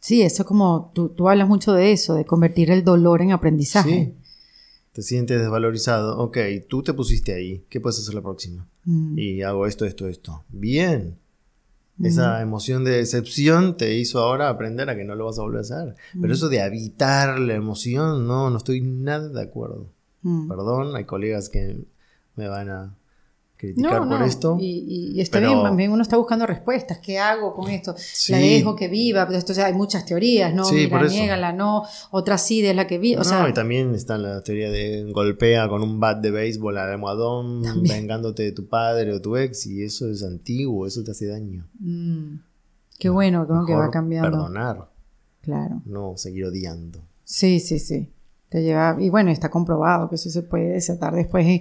[0.00, 3.32] Sí, eso es como, tú, tú hablas mucho de eso, de convertir el dolor en
[3.32, 3.90] aprendizaje.
[3.90, 4.23] Sí.
[4.94, 6.18] Te sientes desvalorizado.
[6.18, 6.38] Ok,
[6.68, 7.64] tú te pusiste ahí.
[7.68, 8.68] ¿Qué puedes hacer la próxima?
[8.84, 9.18] Mm.
[9.18, 10.44] Y hago esto, esto, esto.
[10.50, 11.18] Bien.
[12.00, 15.58] Esa emoción de decepción te hizo ahora aprender a que no lo vas a volver
[15.58, 15.94] a hacer.
[16.20, 19.88] Pero eso de habitar la emoción, no, no estoy nada de acuerdo.
[20.22, 20.48] Mm.
[20.48, 21.76] Perdón, hay colegas que
[22.36, 22.94] me van a
[23.56, 24.56] criticar No, por no, esto.
[24.60, 26.98] Y, y- está pero- bien, uno está buscando respuestas.
[26.98, 27.94] ¿Qué hago con esto?
[27.96, 28.32] Sí.
[28.32, 30.64] La dejo que viva, pero esto ya hay muchas teorías, ¿no?
[30.64, 33.16] Sí, Mira, por niégala, no, otra sí de la que vive.
[33.16, 36.76] O no, sea, y también está la teoría de golpea con un bat de béisbol
[36.78, 41.12] al almohadón, vengándote de tu padre o tu ex, y eso es antiguo, eso te
[41.12, 41.66] hace daño.
[41.80, 42.36] mm,
[42.98, 43.64] qué bueno ¿no?
[43.66, 44.30] que va cambiando.
[44.30, 44.88] Perdonar,
[45.42, 45.82] Claro.
[45.84, 47.00] no seguir odiando.
[47.24, 48.10] Sí, sí, sí.
[48.48, 51.60] Te lleva, y bueno, está comprobado que eso se puede desatar después en,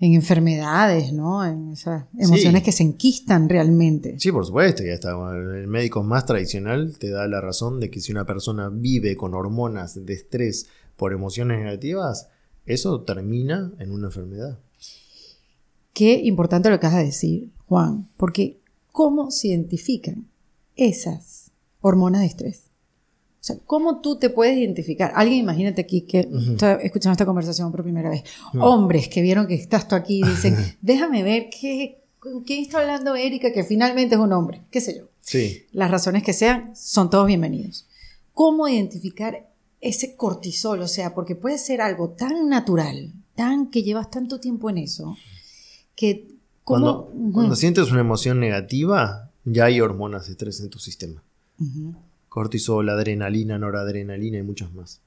[0.00, 1.44] en enfermedades, ¿no?
[1.44, 2.64] En esas emociones Sí.
[2.64, 4.18] que se enquistan realmente.
[4.18, 5.10] Sí, por supuesto, ya está.
[5.34, 9.34] El médico más tradicional te da la razón de que si una persona vive con
[9.34, 10.66] hormonas de estrés
[10.96, 12.28] por emociones negativas,
[12.66, 14.58] eso termina en una enfermedad.
[15.92, 20.26] Qué importante lo que vas a decir, Juan, porque ¿cómo se identifican
[20.76, 22.62] esas hormonas de estrés?
[23.44, 25.12] O sea, ¿cómo tú te puedes identificar?
[25.14, 28.24] Alguien, imagínate aquí que está escuchando esta conversación por primera vez.
[28.58, 32.80] Hombres que vieron que estás tú aquí y dicen, déjame ver qué, con quién está
[32.80, 35.10] hablando Erika, que finalmente es un hombre, qué sé yo.
[35.20, 37.86] Sí, Las razones que sean, son todos bienvenidos.
[38.32, 39.46] ¿Cómo identificar
[39.82, 40.80] ese cortisol?
[40.80, 45.18] O sea, porque puede ser algo tan natural, tan que llevas tanto tiempo en eso,
[45.94, 46.28] que...
[46.64, 47.08] ¿cómo?
[47.10, 51.22] cuando, cuando sientes una emoción negativa, ya hay hormonas de estrés en tu sistema.
[52.34, 55.00] Cortisol, adrenalina, noradrenalina y muchas más.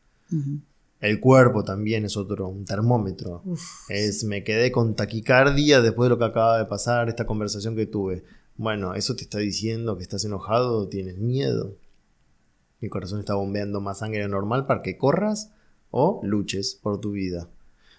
[1.02, 3.42] El cuerpo también es otro, un termómetro.
[3.44, 7.76] Uf, Es, me quedé con taquicardia después de lo que acaba de pasar, esta conversación
[7.76, 8.24] que tuve.
[8.56, 11.76] Bueno, eso te está diciendo que estás enojado tienes miedo.
[12.80, 15.52] Mi corazón está bombeando más sangre de normal para que corras
[15.92, 17.50] o luches por tu vida.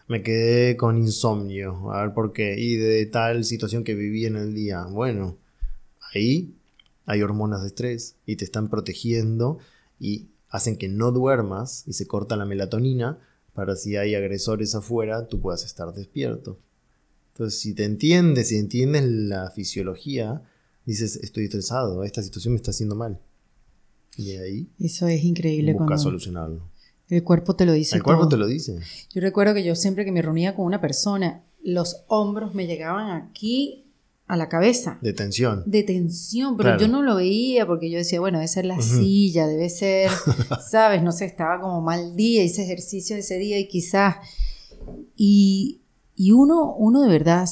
[0.06, 2.58] Me quedé con insomnio, a ver por qué.
[2.58, 4.86] Y de tal situación que viví en el día.
[4.86, 5.36] Bueno,
[6.14, 6.54] ahí
[7.08, 9.58] hay hormonas de estrés y te están protegiendo
[9.98, 13.18] y hacen que no duermas y se corta la melatonina
[13.54, 16.60] para si hay agresores afuera tú puedas estar despierto.
[17.32, 20.42] Entonces, si te entiendes, si entiendes la fisiología,
[20.84, 23.18] dices, estoy estresado, esta situación me está haciendo mal.
[24.16, 26.68] Y ahí eso es increíble busca cuando solucionarlo.
[27.08, 28.30] el cuerpo te lo dice El cuerpo todo.
[28.30, 28.80] te lo dice.
[29.14, 33.10] Yo recuerdo que yo siempre que me reunía con una persona, los hombros me llegaban
[33.10, 33.87] aquí
[34.28, 34.98] a la cabeza.
[35.02, 35.62] De tensión.
[35.66, 36.80] de tensión, pero Claro.
[36.80, 40.10] yo no lo veía porque yo decía, bueno, debe ser la silla, debe ser,
[40.70, 44.16] sabes, no sé, estaba como mal día, hice ejercicio ese día y quizás,
[45.16, 45.80] y,
[46.14, 47.48] y uno, uno de verdad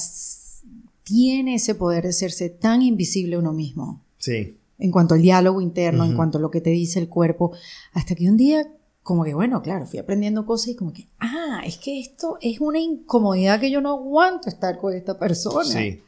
[1.03, 4.57] tiene ese poder de hacerse tan invisible uno mismo, Sí.
[4.77, 7.53] en cuanto al diálogo interno, en cuanto a lo que te dice el cuerpo,
[7.93, 8.67] hasta que un día,
[9.03, 12.59] como que, bueno, claro, fui aprendiendo cosas y como que, ah, es que esto es
[12.59, 15.63] una incomodidad que yo no aguanto estar con esta persona.
[15.65, 16.01] Sí.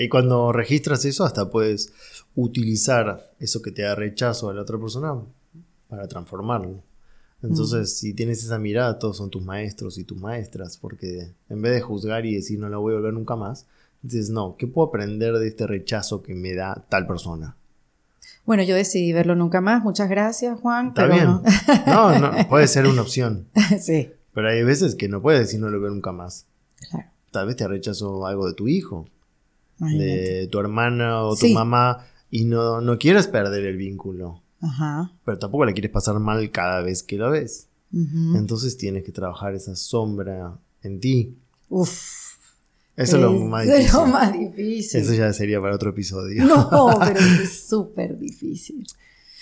[0.00, 1.92] Y cuando registras eso, hasta puedes
[2.36, 5.16] utilizar eso que te da rechazo a la otra persona
[5.88, 6.84] para transformarlo.
[7.42, 11.72] Entonces, si tienes esa mirada, todos son tus maestros y tus maestras, porque en vez
[11.72, 13.66] de juzgar y decir no la voy a volver nunca más,
[14.00, 17.56] dices, no, ¿qué puedo aprender de este rechazo que me da tal persona?
[18.46, 19.82] Bueno, yo decidí verlo nunca más.
[19.82, 20.88] Muchas gracias, Juan.
[20.88, 21.26] Está pero bien.
[21.26, 21.42] no.
[21.86, 23.48] No, no, puede ser una opción.
[23.80, 26.46] sí, Pero hay veces que no puedes si no lo veo nunca más.
[26.88, 27.08] claro.
[27.32, 29.06] Tal vez te rechazó algo de tu hijo,
[29.80, 30.06] Imagínate.
[30.06, 31.54] de tu hermana o tu Sí.
[31.54, 34.42] mamá y no, no quieres perder el vínculo.
[34.60, 35.12] Ajá.
[35.24, 37.68] Pero tampoco la quieres pasar mal cada vez que la ves.
[37.92, 41.36] Entonces tienes que trabajar esa sombra en ti.
[41.70, 42.36] Uf.
[42.96, 43.96] Eso es lo más es difícil.
[44.00, 45.00] lo más difícil.
[45.00, 46.44] Eso ya sería para otro episodio.
[46.44, 48.86] No, pero es súper difícil.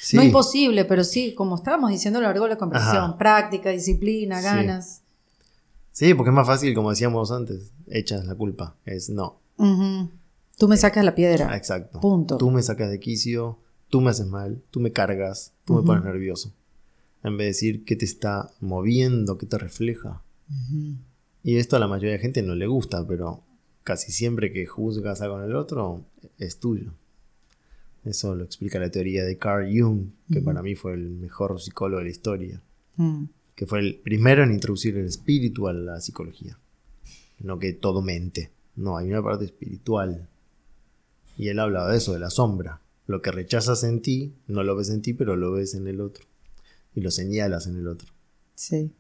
[0.00, 0.16] Sí.
[0.16, 3.18] No imposible, pero sí, como estábamos diciendo a lo largo de la conversación, Ajá.
[3.18, 5.02] práctica, disciplina, ganas.
[5.90, 8.76] Sí, porque es más fácil, como decíamos antes, echas la culpa.
[8.84, 9.40] Es no.
[10.58, 11.48] Tú me sacas la piedra.
[11.50, 12.00] Ah, Exacto.
[12.00, 12.38] Punto.
[12.38, 16.04] Tú me sacas de quicio, tú me haces mal, tú me cargas, tú me pones
[16.04, 16.52] nervioso.
[17.22, 20.22] En vez de decir qué te está moviendo, qué te refleja.
[21.42, 23.42] Y esto a la mayoría de gente no le gusta, pero
[23.84, 26.04] casi siempre que juzgas algo en el otro,
[26.38, 26.92] es tuyo.
[28.04, 31.98] Eso lo explica la teoría de Carl Jung, que para mí fue el mejor psicólogo
[31.98, 32.62] de la historia.
[32.96, 33.24] Mm.
[33.54, 36.58] que fue el primero en introducir el espíritu a la psicología.
[37.40, 38.50] No que todo mente.
[38.74, 40.28] No, hay una parte espiritual.
[41.36, 42.80] Y él hablaba de eso, de la sombra.
[43.06, 46.00] Lo que rechazas en ti, no lo ves en ti, pero lo ves en el
[46.00, 46.24] otro.
[46.94, 48.08] Y lo señalas en el otro.
[48.54, 48.90] Sí,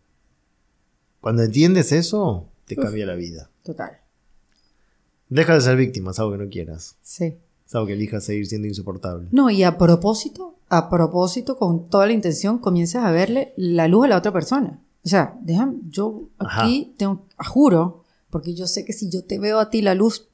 [1.20, 3.50] Cuando entiendes eso, te cambia la vida.
[3.62, 3.98] total.
[5.28, 6.96] Deja de ser víctima, es algo que no quieras.
[7.02, 7.36] Sí.
[7.66, 9.26] Es algo que elijas seguir siendo insoportable.
[9.32, 14.04] No, y a propósito, a propósito, con toda la intención, comienzas a verle la luz
[14.04, 14.78] a la otra persona.
[15.04, 19.58] O sea, déjame, yo aquí tengo, juro, porque yo sé que si yo te veo
[19.58, 20.28] a ti la luz,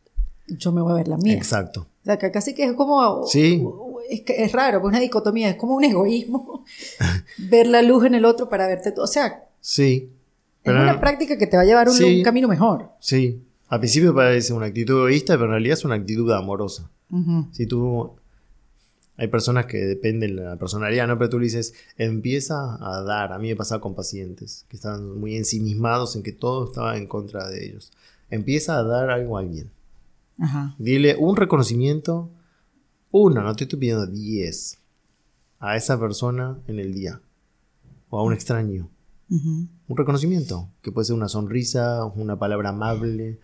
[0.49, 1.35] yo me voy a ver la mía.
[1.35, 1.87] Exacto.
[2.03, 3.27] O sea, que casi que es como...
[3.27, 3.63] Sí.
[4.11, 6.65] Es, que es raro, pues una dicotomía, es como un egoísmo
[7.39, 9.05] ver la luz en el otro para verte todo.
[9.05, 10.11] O sea, Sí.
[10.65, 12.19] es una práctica que te va a llevar un, Sí.
[12.19, 12.91] un camino mejor.
[13.01, 13.41] Sí.
[13.69, 16.91] Al principio parece una actitud egoísta, pero en realidad es una actitud amorosa.
[17.53, 18.13] Si tú.
[19.19, 21.17] Hay personas que dependen de la personalidad, ¿no?
[21.19, 23.33] Pero tú le dices, empieza a dar.
[23.33, 27.07] A mí me pasaba con pacientes que estaban muy ensimismados en que todo estaba en
[27.07, 27.93] contra de ellos.
[28.31, 29.71] Empieza a dar algo a alguien.
[30.39, 30.75] Ajá.
[30.79, 32.31] Dile un reconocimiento,
[33.11, 34.79] uno, no te estoy pidiendo diez,
[35.59, 37.21] a esa persona en el día.
[38.11, 38.91] O a un extraño.
[39.31, 43.39] Un reconocimiento, que puede ser una sonrisa, una palabra amable,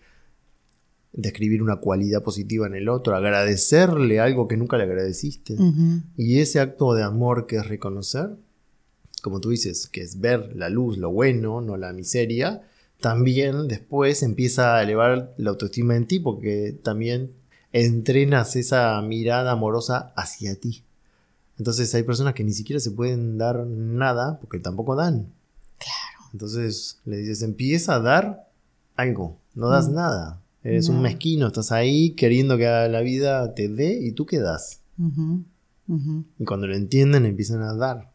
[1.13, 5.57] describir una cualidad positiva en el otro, agradecerle algo que nunca le agradeciste.
[6.15, 8.37] Y ese acto de amor que es reconocer,
[9.23, 12.61] como tú dices, que es ver la luz, lo bueno, no la miseria,
[12.99, 17.31] también después empieza a elevar la autoestima en ti porque también
[17.71, 20.83] entrenas esa mirada amorosa hacia ti.
[21.57, 25.27] Entonces hay personas que ni siquiera se pueden dar nada porque tampoco dan.
[25.77, 26.29] Claro.
[26.33, 28.47] Entonces le dices, empieza a dar
[28.95, 30.41] algo, no das nada.
[30.63, 31.01] Eres un No.
[31.03, 34.81] mezquino, estás ahí queriendo que la vida te dé y tú qué das.
[36.37, 38.11] Y cuando lo entienden empiezan a dar.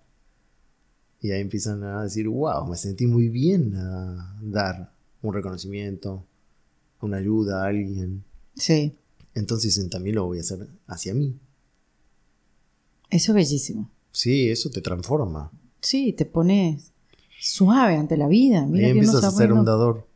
[1.24, 6.22] Y ahí empiezan a decir, wow, me sentí muy bien a dar un reconocimiento,
[7.00, 8.22] una ayuda a alguien.
[8.54, 8.94] Sí,
[9.34, 11.34] Entonces dicen, también lo voy a hacer hacia mí.
[13.08, 13.90] eso es bellísimo.
[14.12, 15.50] Sí, eso te transforma.
[15.80, 16.92] Sí, te pones
[17.40, 18.66] suave ante la vida.
[18.66, 20.06] Mira ahí empiezas a ser un dador,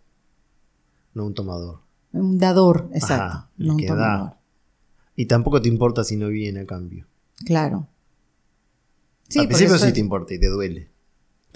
[1.14, 1.80] no un tomador.
[2.12, 3.24] un dador, exacto.
[3.38, 3.86] Ajá, no un da.
[3.86, 4.32] tomador.
[5.16, 7.06] Y tampoco te importa si no viene a cambio.
[7.46, 7.88] Claro.
[9.30, 10.97] Sí, Al principio sí te importa y te duele.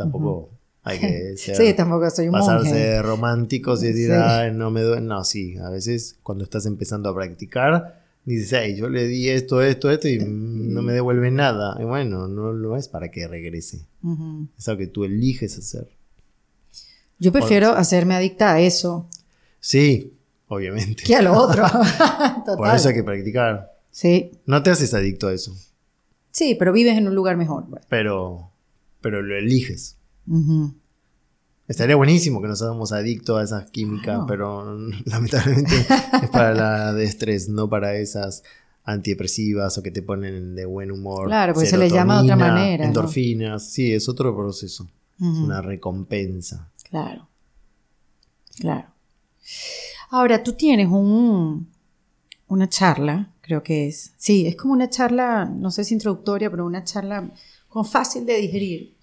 [0.05, 0.51] Tampoco
[0.85, 3.03] hay que ser, Sí, tampoco soy un pasarse monje.
[3.03, 4.17] románticos y decir, Sí.
[4.17, 5.03] "Ay, no me duele.
[5.03, 9.63] No, sí, a veces cuando estás empezando a practicar, dices, ay, yo le di esto,
[9.63, 11.77] esto, esto y no me devuelve nada.
[11.81, 13.81] Y bueno, no lo es para que regrese.
[14.59, 15.89] Es algo que tú eliges hacer.
[17.19, 19.09] Yo prefiero hacerme adicta a eso
[19.61, 20.15] Sí,
[20.49, 21.05] obviamente.
[21.05, 21.65] que a lo otro.
[22.45, 22.57] Total.
[22.57, 23.73] Por eso hay que practicar.
[23.91, 25.55] Sí, No te haces adicto a eso,
[26.31, 27.67] sí, pero vives en un lugar mejor.
[27.69, 27.85] pues.
[27.89, 28.51] pero,
[29.03, 29.99] pero lo eliges.
[31.69, 35.87] Estaría buenísimo que nos hagamos adictos a esas químicas, pero lamentablemente
[36.23, 38.43] es para la de estrés, no para esas
[38.85, 41.29] antidepresivas o que te ponen de buen humor.
[41.29, 42.89] Claro, porque se le llama de otra manera, ¿no?
[42.89, 44.89] Endorfinas, sí, es otro proceso.
[45.21, 46.71] Es una recompensa.
[46.91, 47.29] Claro.
[48.59, 48.89] Claro.
[50.11, 51.69] Ahora, tú tienes un,
[52.49, 54.13] una charla, creo que es.
[54.17, 57.31] Sí, es como una charla, no sé si introductoria, pero una charla
[57.73, 58.95] como fácil de digerir,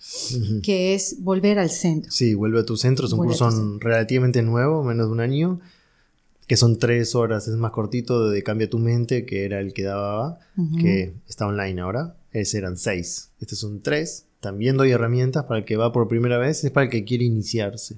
[0.63, 2.11] que es volver al centro.
[2.11, 5.59] Sí, vuelve a tu centro, es un Vuelve curso relativamente nuevo, menos de un año,
[6.47, 9.83] que son tres horas, es más cortito de Cambia tu mente, que era el que
[9.83, 10.39] daba,
[10.79, 12.15] que está online ahora.
[12.31, 14.25] Ese eran seis, estos son tres.
[14.39, 17.25] También doy herramientas para el que va por primera vez, es para el que quiere
[17.25, 17.97] iniciarse.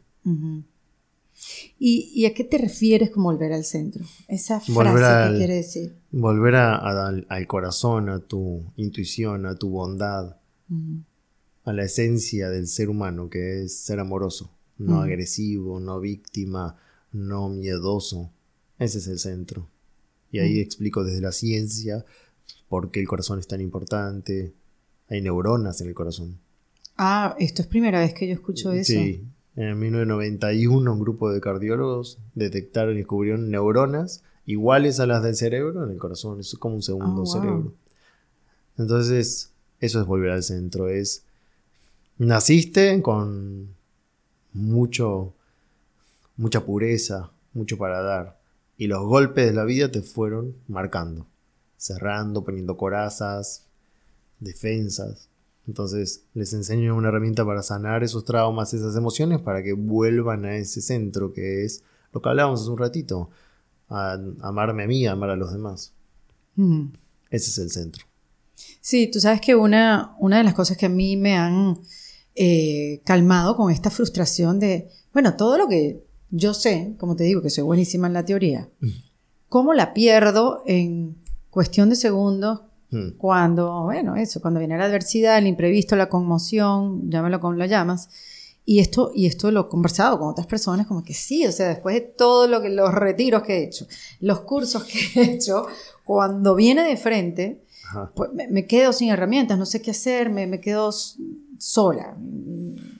[1.79, 4.03] ¿Y, y a qué te refieres con volver al centro?
[4.27, 5.95] Esa frase, Volver al- ¿qué quiere decir?
[6.11, 10.35] Volver a- a- al, al corazón, a tu intuición, a tu bondad,
[11.63, 15.01] A la esencia del ser humano, que es ser amoroso, no Mm.
[15.01, 16.77] agresivo, no víctima,
[17.11, 18.31] no miedoso.
[18.79, 19.67] Ese es el centro.
[20.31, 20.61] Y ahí Mm.
[20.61, 22.05] explico desde la ciencia
[22.69, 24.53] por qué el corazón es tan importante.
[25.09, 26.37] Hay neuronas en el corazón.
[26.97, 28.93] Ah, esto es primera vez que yo escucho eso.
[28.93, 29.23] Sí.
[29.57, 35.83] En 1991 un grupo de cardiólogos detectaron y descubrieron neuronas iguales a las del cerebro
[35.83, 36.39] en el corazón.
[36.39, 37.27] Es como un segundo Oh, wow.
[37.27, 37.73] cerebro.
[38.77, 39.50] Entonces,
[39.81, 40.87] eso es volver al centro.
[40.87, 41.23] Es.
[42.17, 43.75] Naciste con
[44.53, 45.33] mucho.
[46.37, 48.39] mucha pureza, mucho para dar.
[48.77, 51.27] Y los golpes de la vida te fueron marcando.
[51.77, 53.65] Cerrando, poniendo corazas,
[54.39, 55.27] defensas.
[55.67, 60.55] Entonces les enseño una herramienta para sanar esos traumas, esas emociones, para que vuelvan a
[60.55, 63.29] ese centro que es lo que hablábamos hace un ratito.
[63.93, 65.91] a- amarme a mí, amar a los demás.
[67.29, 68.05] Ese es el centro.
[68.55, 71.79] Sí, tú sabes que una, una de las cosas que a mí me han
[72.35, 77.41] eh, calmado con esta frustración de, bueno, todo lo que yo sé, como te digo,
[77.41, 78.69] que soy buenísima en la teoría,
[79.49, 81.17] ¿cómo la pierdo en
[81.49, 83.17] cuestión de segundos Mm.
[83.17, 88.09] cuando, bueno, eso, cuando viene la adversidad, el imprevisto, la conmoción, llámalo como lo llamas.
[88.63, 91.69] Y esto, y esto lo he conversado con otras personas, como que sí, o sea,
[91.69, 93.87] después de todo lo que, los retiros que he hecho,
[94.19, 95.65] los cursos que he hecho,
[96.03, 98.11] cuando viene de frente, Ajá.
[98.15, 100.91] pues me, me quedo sin herramientas, no sé qué hacer, me, me quedo
[101.57, 102.17] sola,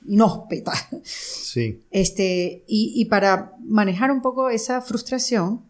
[0.05, 0.73] inhóspita.
[1.03, 1.83] Sí.
[1.91, 5.61] Este, y, y para manejar un poco esa frustración,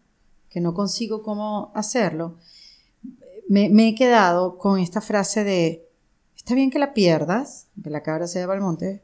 [0.50, 2.36] que no consigo cómo hacerlo,
[3.48, 5.88] me, me he quedado con esta frase de,
[6.36, 9.02] está bien que la pierdas, que la cabra se lleva al monte,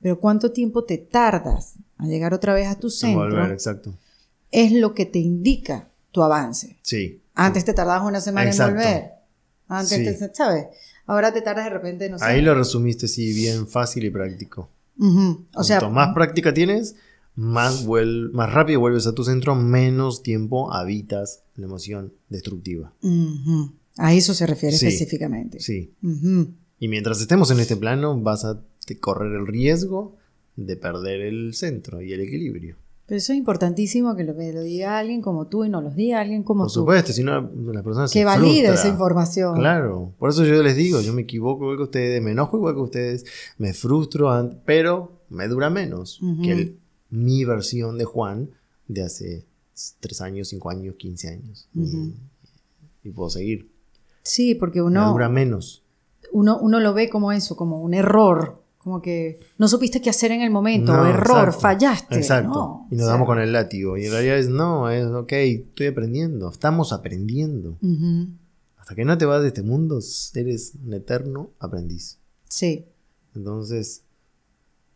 [0.00, 3.20] pero ¿cuánto tiempo te tardas a llegar otra vez a tu centro?
[3.20, 3.94] Volver, exacto.
[4.50, 6.78] Es lo que te indica tu avance.
[6.82, 7.22] Sí.
[7.34, 8.72] Antes te tardabas una semana Exacto.
[8.80, 9.10] en volver.
[9.70, 10.26] Antes, Sí.
[10.26, 10.66] te- ¿sabes?
[11.06, 12.24] Ahora te tardas de repente, no sé.
[12.24, 14.68] Ahí lo resumiste, sí, bien fácil y práctico.
[15.54, 16.94] O sea, Cuanto más práctica tienes,
[17.34, 22.92] más, vuel- más rápido vuelves a tu centro, menos tiempo habitas la emoción destructiva.
[23.02, 23.72] ujú.
[23.96, 24.86] a eso se refiere Sí.
[24.86, 25.60] específicamente.
[25.60, 25.92] Sí.
[26.02, 26.52] Ujú.
[26.78, 28.60] Y mientras estemos en este plano, vas a
[29.00, 30.16] correr el riesgo
[30.56, 32.76] de perder el centro y el equilibrio.
[33.10, 35.90] Pero eso es importantísimo que lo, me lo diga alguien como tú y no lo
[35.90, 36.74] diga alguien como Por tú.
[36.74, 37.40] supuesto, si no,
[37.72, 39.56] la persona se que valide esa información.
[39.56, 42.76] Claro, por eso yo les digo, yo me equivoco igual que ustedes, me enojo igual
[42.76, 43.24] que ustedes,
[43.58, 44.30] me frustro,
[44.64, 46.78] pero me dura menos que el-
[47.10, 48.50] mi versión de Juan
[48.86, 49.44] de hace
[49.98, 51.68] 3 años, 5 años, 15 años.
[51.74, 53.68] Y- puedo seguir.
[54.22, 55.82] Sí, porque Me uno, dura menos.
[56.30, 58.59] uno, uno lo ve como eso, como un error.
[58.82, 60.92] Como que no supiste qué hacer en el momento.
[60.96, 61.60] No, error, exacto.
[61.60, 62.16] fallaste.
[62.16, 62.48] Exacto.
[62.48, 63.98] No, y nos o sea, damos con el látigo.
[63.98, 67.76] Y en realidad es, no, es, ok, estoy aprendiendo, estamos aprendiendo.
[68.78, 70.00] Hasta que no te vas de este mundo,
[70.34, 72.18] eres un eterno aprendiz.
[72.48, 72.86] Sí,
[73.36, 74.02] Entonces,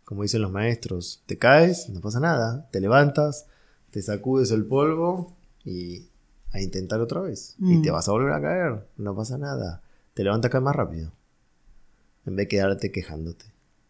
[0.04, 3.46] como dicen los maestros, te caes, no pasa nada, te levantas,
[3.90, 6.08] te sacudes el polvo y
[6.52, 7.54] a intentar otra vez.
[7.60, 7.82] Y Mm.
[7.82, 9.82] te vas a volver a caer, no pasa nada.
[10.14, 11.12] Te levantas cada vez más rápido.
[12.26, 13.44] En vez de quedarte quejándote.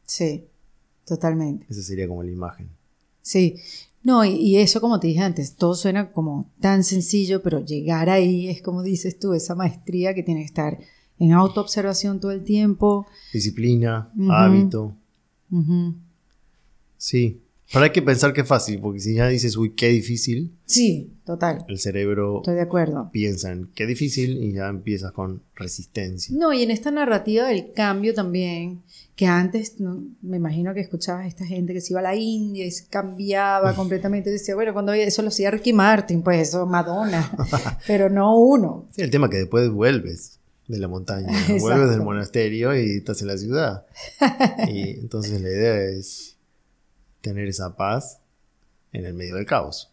[0.04, 0.44] Sí,
[1.04, 1.66] totalmente.
[1.68, 2.68] Esa sería como la imagen.
[3.22, 3.56] Sí,
[4.02, 8.10] no, y, y eso como te dije antes, todo suena como tan sencillo, pero llegar
[8.10, 10.78] ahí es como dices tú, esa maestría que tiene que estar
[11.18, 13.06] en autoobservación todo el tiempo.
[13.32, 14.94] Disciplina, hábito.
[16.98, 17.43] Sí.
[17.72, 21.12] Pero hay que pensar que es fácil, porque si ya dices, uy, qué difícil, Sí,
[21.24, 23.10] total, el cerebro estoy de acuerdo.
[23.12, 26.34] piensa en qué difícil y ya empiezas con resistencia.
[26.38, 28.82] No, y en esta narrativa del cambio también,
[29.16, 32.14] que antes no, me imagino que escuchabas a esta gente que se iba a la
[32.16, 34.30] India y se cambiaba completamente.
[34.30, 37.30] Y decía, bueno, cuando eso lo hacía Ricky Martin, pues eso, Madonna,
[37.86, 38.88] pero no uno.
[38.90, 40.38] Sí, el tema que después vuelves
[40.68, 41.28] de la montaña,
[41.60, 43.86] vuelves del monasterio y estás en la ciudad.
[44.68, 46.33] Y entonces la idea es
[47.24, 48.20] tener esa paz
[48.92, 49.90] en el medio del caos.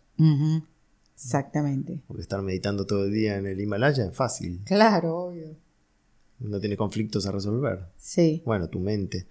[1.15, 1.99] Exactamente.
[2.07, 5.55] Porque estar meditando todo el día en el Himalaya es fácil, Claro, obvio.
[6.39, 7.85] no tiene conflictos a resolver.
[7.97, 9.25] Sí, Bueno, tu mente.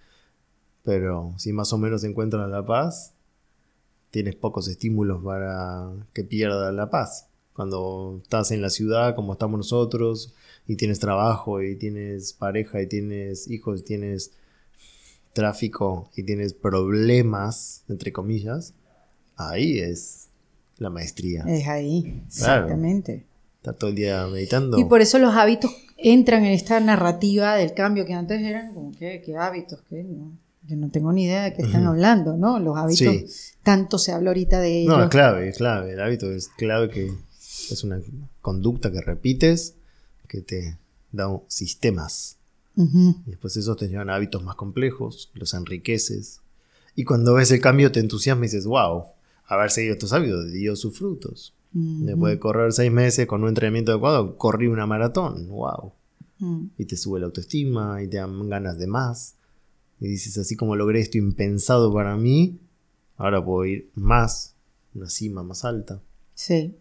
[0.83, 3.13] Pero si más o menos encuentras la paz,
[4.09, 7.27] tienes pocos estímulos para que pierdas la paz.
[7.53, 10.33] Cuando estás en la ciudad, como estamos nosotros,
[10.67, 14.31] y tienes trabajo, y tienes pareja, y tienes hijos, y tienes
[15.33, 18.73] tráfico, y tienes problemas, entre comillas,
[19.37, 20.27] ahí es
[20.77, 21.43] la maestría.
[21.47, 23.25] es ahí, exactamente.
[23.57, 24.79] Estar todo el día meditando.
[24.79, 28.91] Y por eso los hábitos entran en esta narrativa del cambio que antes eran como
[28.91, 29.79] que, ¿qué hábitos?
[29.89, 30.03] ¿Qué?
[30.03, 30.37] No.
[30.67, 32.59] Yo no tengo ni idea de qué están hablando, ¿no?
[32.59, 33.25] Los hábitos, Sí.
[33.63, 34.95] tanto se habla ahorita de ellos.
[34.95, 35.93] No, es clave, es clave.
[35.93, 37.05] El hábito es clave que
[37.71, 37.99] es una
[38.41, 39.75] conducta que repites
[40.27, 40.77] que te
[41.11, 41.41] da un-
[42.75, 46.41] Y después esos te llevan a hábitos más complejos, los enriqueces.
[46.95, 49.05] Y cuando ves el cambio te entusiasma y dices, wow,
[49.45, 51.53] haber seguido estos hábitos dio sus frutos.
[51.73, 55.93] Después de correr seis meses con un entrenamiento adecuado, corrí una maratón, wow.
[56.41, 56.69] ujú.
[56.77, 59.35] Y te sube la autoestima y te dan ganas de más.
[60.01, 62.59] Y dices, así como logré esto impensado para mí,
[63.15, 64.55] ahora puedo ir más,
[64.93, 66.01] una cima más alta.
[66.33, 66.75] Sí.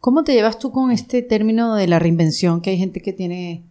[0.00, 2.60] ¿Cómo te llevas tú con este término de la reinvención?
[2.60, 3.64] Que hay gente que tiene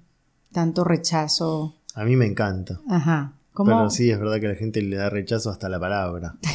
[0.54, 1.76] tanto rechazo.
[1.96, 2.80] A mí me encanta.
[2.90, 3.34] Ajá.
[3.54, 3.70] ¿Cómo?
[3.72, 6.36] Pero sí, es verdad que a la gente le da rechazo hasta la palabra.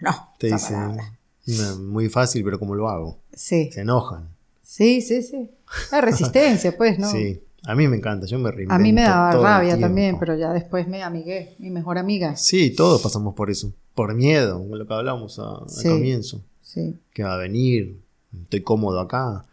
[0.00, 0.12] No.
[0.38, 1.12] Te dicen, palabra.
[1.46, 3.18] "No, muy fácil, pero ¿cómo lo hago?
[3.32, 3.68] Sí.
[3.72, 4.28] Se enojan.
[4.62, 5.50] Sí, sí, sí.
[5.90, 7.10] La resistencia, pues, ¿no?
[7.10, 10.36] Sí, a mí me encanta, yo me reinvento A mí me daba rabia también, pero
[10.36, 12.36] ya después me amigué, mi mejor amiga.
[12.36, 13.72] Sí, todos pasamos por eso.
[13.96, 16.40] Por miedo, lo que hablamos a- al comienzo.
[16.62, 16.96] Sí.
[17.12, 17.98] que va a venir,
[18.42, 19.44] estoy cómodo acá.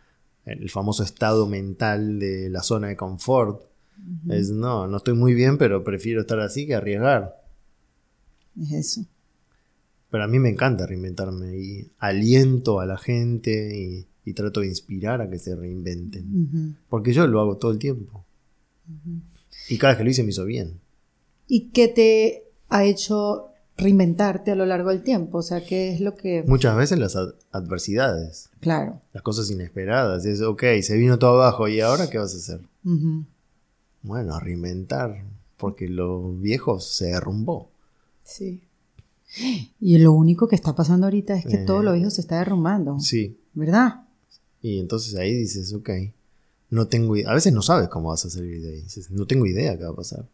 [0.46, 3.64] El famoso estado mental de la zona de confort.
[4.30, 7.41] Es, no, no estoy muy bien, pero prefiero estar así que arriesgar.
[8.62, 9.06] Es eso.
[10.12, 14.68] Pero a mí me encanta reinventarme y aliento a la gente y, y trato de
[14.68, 16.26] inspirar a que se reinventen.
[16.48, 16.74] Ujú.
[16.89, 18.24] Porque yo lo hago todo el tiempo.
[19.70, 20.80] Y cada vez que lo hice me hizo bien.
[21.48, 25.39] ¿Y qué te ha hecho reinventarte a lo largo del tiempo?
[25.39, 26.43] O sea, ¿qué es lo que...
[26.48, 29.02] Muchas veces las ad- adversidades, Claro.
[29.14, 30.26] las cosas inesperadas.
[30.26, 32.62] Es, ok, se vino todo abajo y ahora ¿qué vas a hacer?
[32.86, 33.26] Ujú.
[34.06, 35.26] Bueno, a reinventar,
[35.58, 37.70] porque lo viejo se derrumbó.
[38.24, 38.62] Sí.
[39.82, 42.38] Y lo único que está pasando ahorita es que Eh, todo lo viejo se está
[42.38, 42.99] derrumbando.
[42.99, 44.01] Sí, ¿Verdad?
[44.62, 45.89] y entonces ahí dices, ok,
[46.72, 47.30] no tengo idea.
[47.30, 48.82] A veces no sabes cómo vas a salir de ahí.
[48.82, 50.26] Dices, no tengo idea qué va a pasar.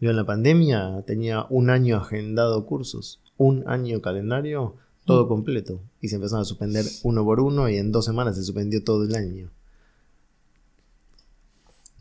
[0.00, 5.80] Yo en la pandemia tenía un año agendado cursos, un año calendario, todo completo.
[6.00, 9.04] Y se empezaron a suspender uno por uno y en dos semanas se suspendió todo
[9.04, 9.50] el año.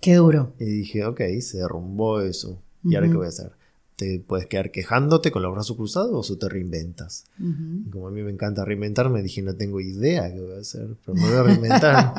[0.04, 0.54] Qué duro.
[0.60, 2.62] Y dije, ok, se derrumbó eso.
[2.84, 3.52] ¿Y ahora qué voy a hacer?
[3.96, 7.26] ¿Te puedes quedar quejándote con los brazos cruzados o te reinventas?
[7.40, 10.98] Y como a mí me encanta reinventarme, dije, no tengo idea qué voy a hacer,
[11.06, 12.14] pero me voy a reinventar.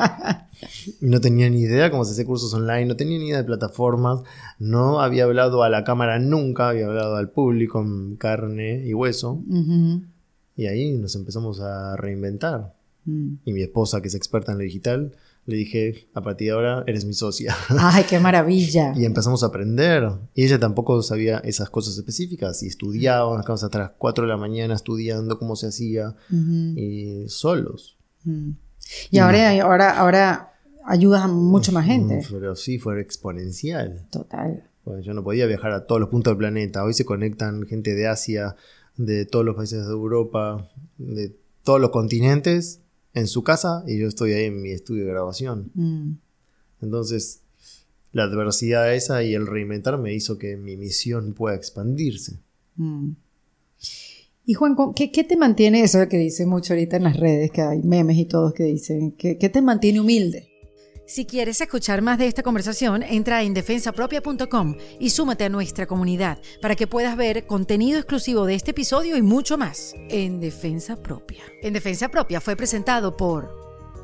[1.01, 4.20] No tenía ni idea cómo se hace cursos online, no tenía ni idea de plataformas,
[4.61, 9.43] no había hablado a la cámara nunca, había hablado al público en carne y hueso.
[10.57, 12.72] Y ahí nos empezamos a reinventar.
[13.05, 13.35] Mm.
[13.45, 15.12] Y mi esposa, que es experta en lo digital,
[15.47, 17.55] le dije, a partir de ahora eres mi socia.
[17.68, 18.95] Ay, qué maravilla.
[18.97, 20.11] Y empezamos a aprender.
[20.34, 22.62] Y ella tampoco sabía esas cosas específicas.
[22.62, 26.16] Y estudiaba, nos quedamos hasta las 4 de la mañana estudiando cómo se hacía.
[26.30, 27.99] Y solos.
[28.24, 28.53] Mm.
[29.11, 30.53] Y ahora, ahora, ahora
[30.84, 32.16] ayudas a mucha más gente.
[32.16, 34.07] Mm, Pero sí, fue exponencial.
[34.11, 34.64] Total.
[34.82, 36.84] Pues yo no podía viajar a todos los puntos del planeta.
[36.84, 38.57] Hoy se conectan gente de Asia,
[38.97, 42.80] de todos los países de Europa, de todos los continentes
[43.14, 45.70] en su casa y yo estoy ahí en mi estudio de grabación.
[45.74, 46.12] Mm.
[46.82, 47.40] Entonces,
[48.12, 52.38] la adversidad esa y el reinventar me hizo que mi misión pueda expandirse.
[52.76, 53.12] Mm.
[54.46, 57.50] Y Juan, ¿con- ¿qué, qué te mantiene eso que dice mucho ahorita en las redes,
[57.50, 60.48] que hay memes y todos que dicen, ¿qué, qué te mantiene humilde?
[61.07, 66.38] Si quieres escuchar más de esta conversación, entra en defensapropia.com y súmate a nuestra comunidad
[66.62, 71.44] para que puedas ver contenido exclusivo de este episodio y mucho más en Defensa Propia.
[71.61, 73.55] En Defensa Propia fue presentado por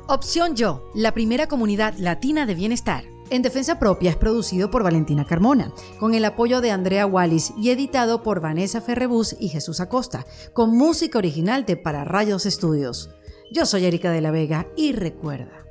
[0.07, 3.03] Opción Yo, la primera comunidad latina de bienestar.
[3.31, 7.71] En Defensa Propia es producido por Valentina Carmona, con el apoyo de Andrea Wallis y
[7.71, 13.09] editado por Vanessa Ferrebus y Jesús Acosta, con música original de Para Rayos Estudios.
[13.51, 15.70] Yo soy Erika de la Vega y recuerda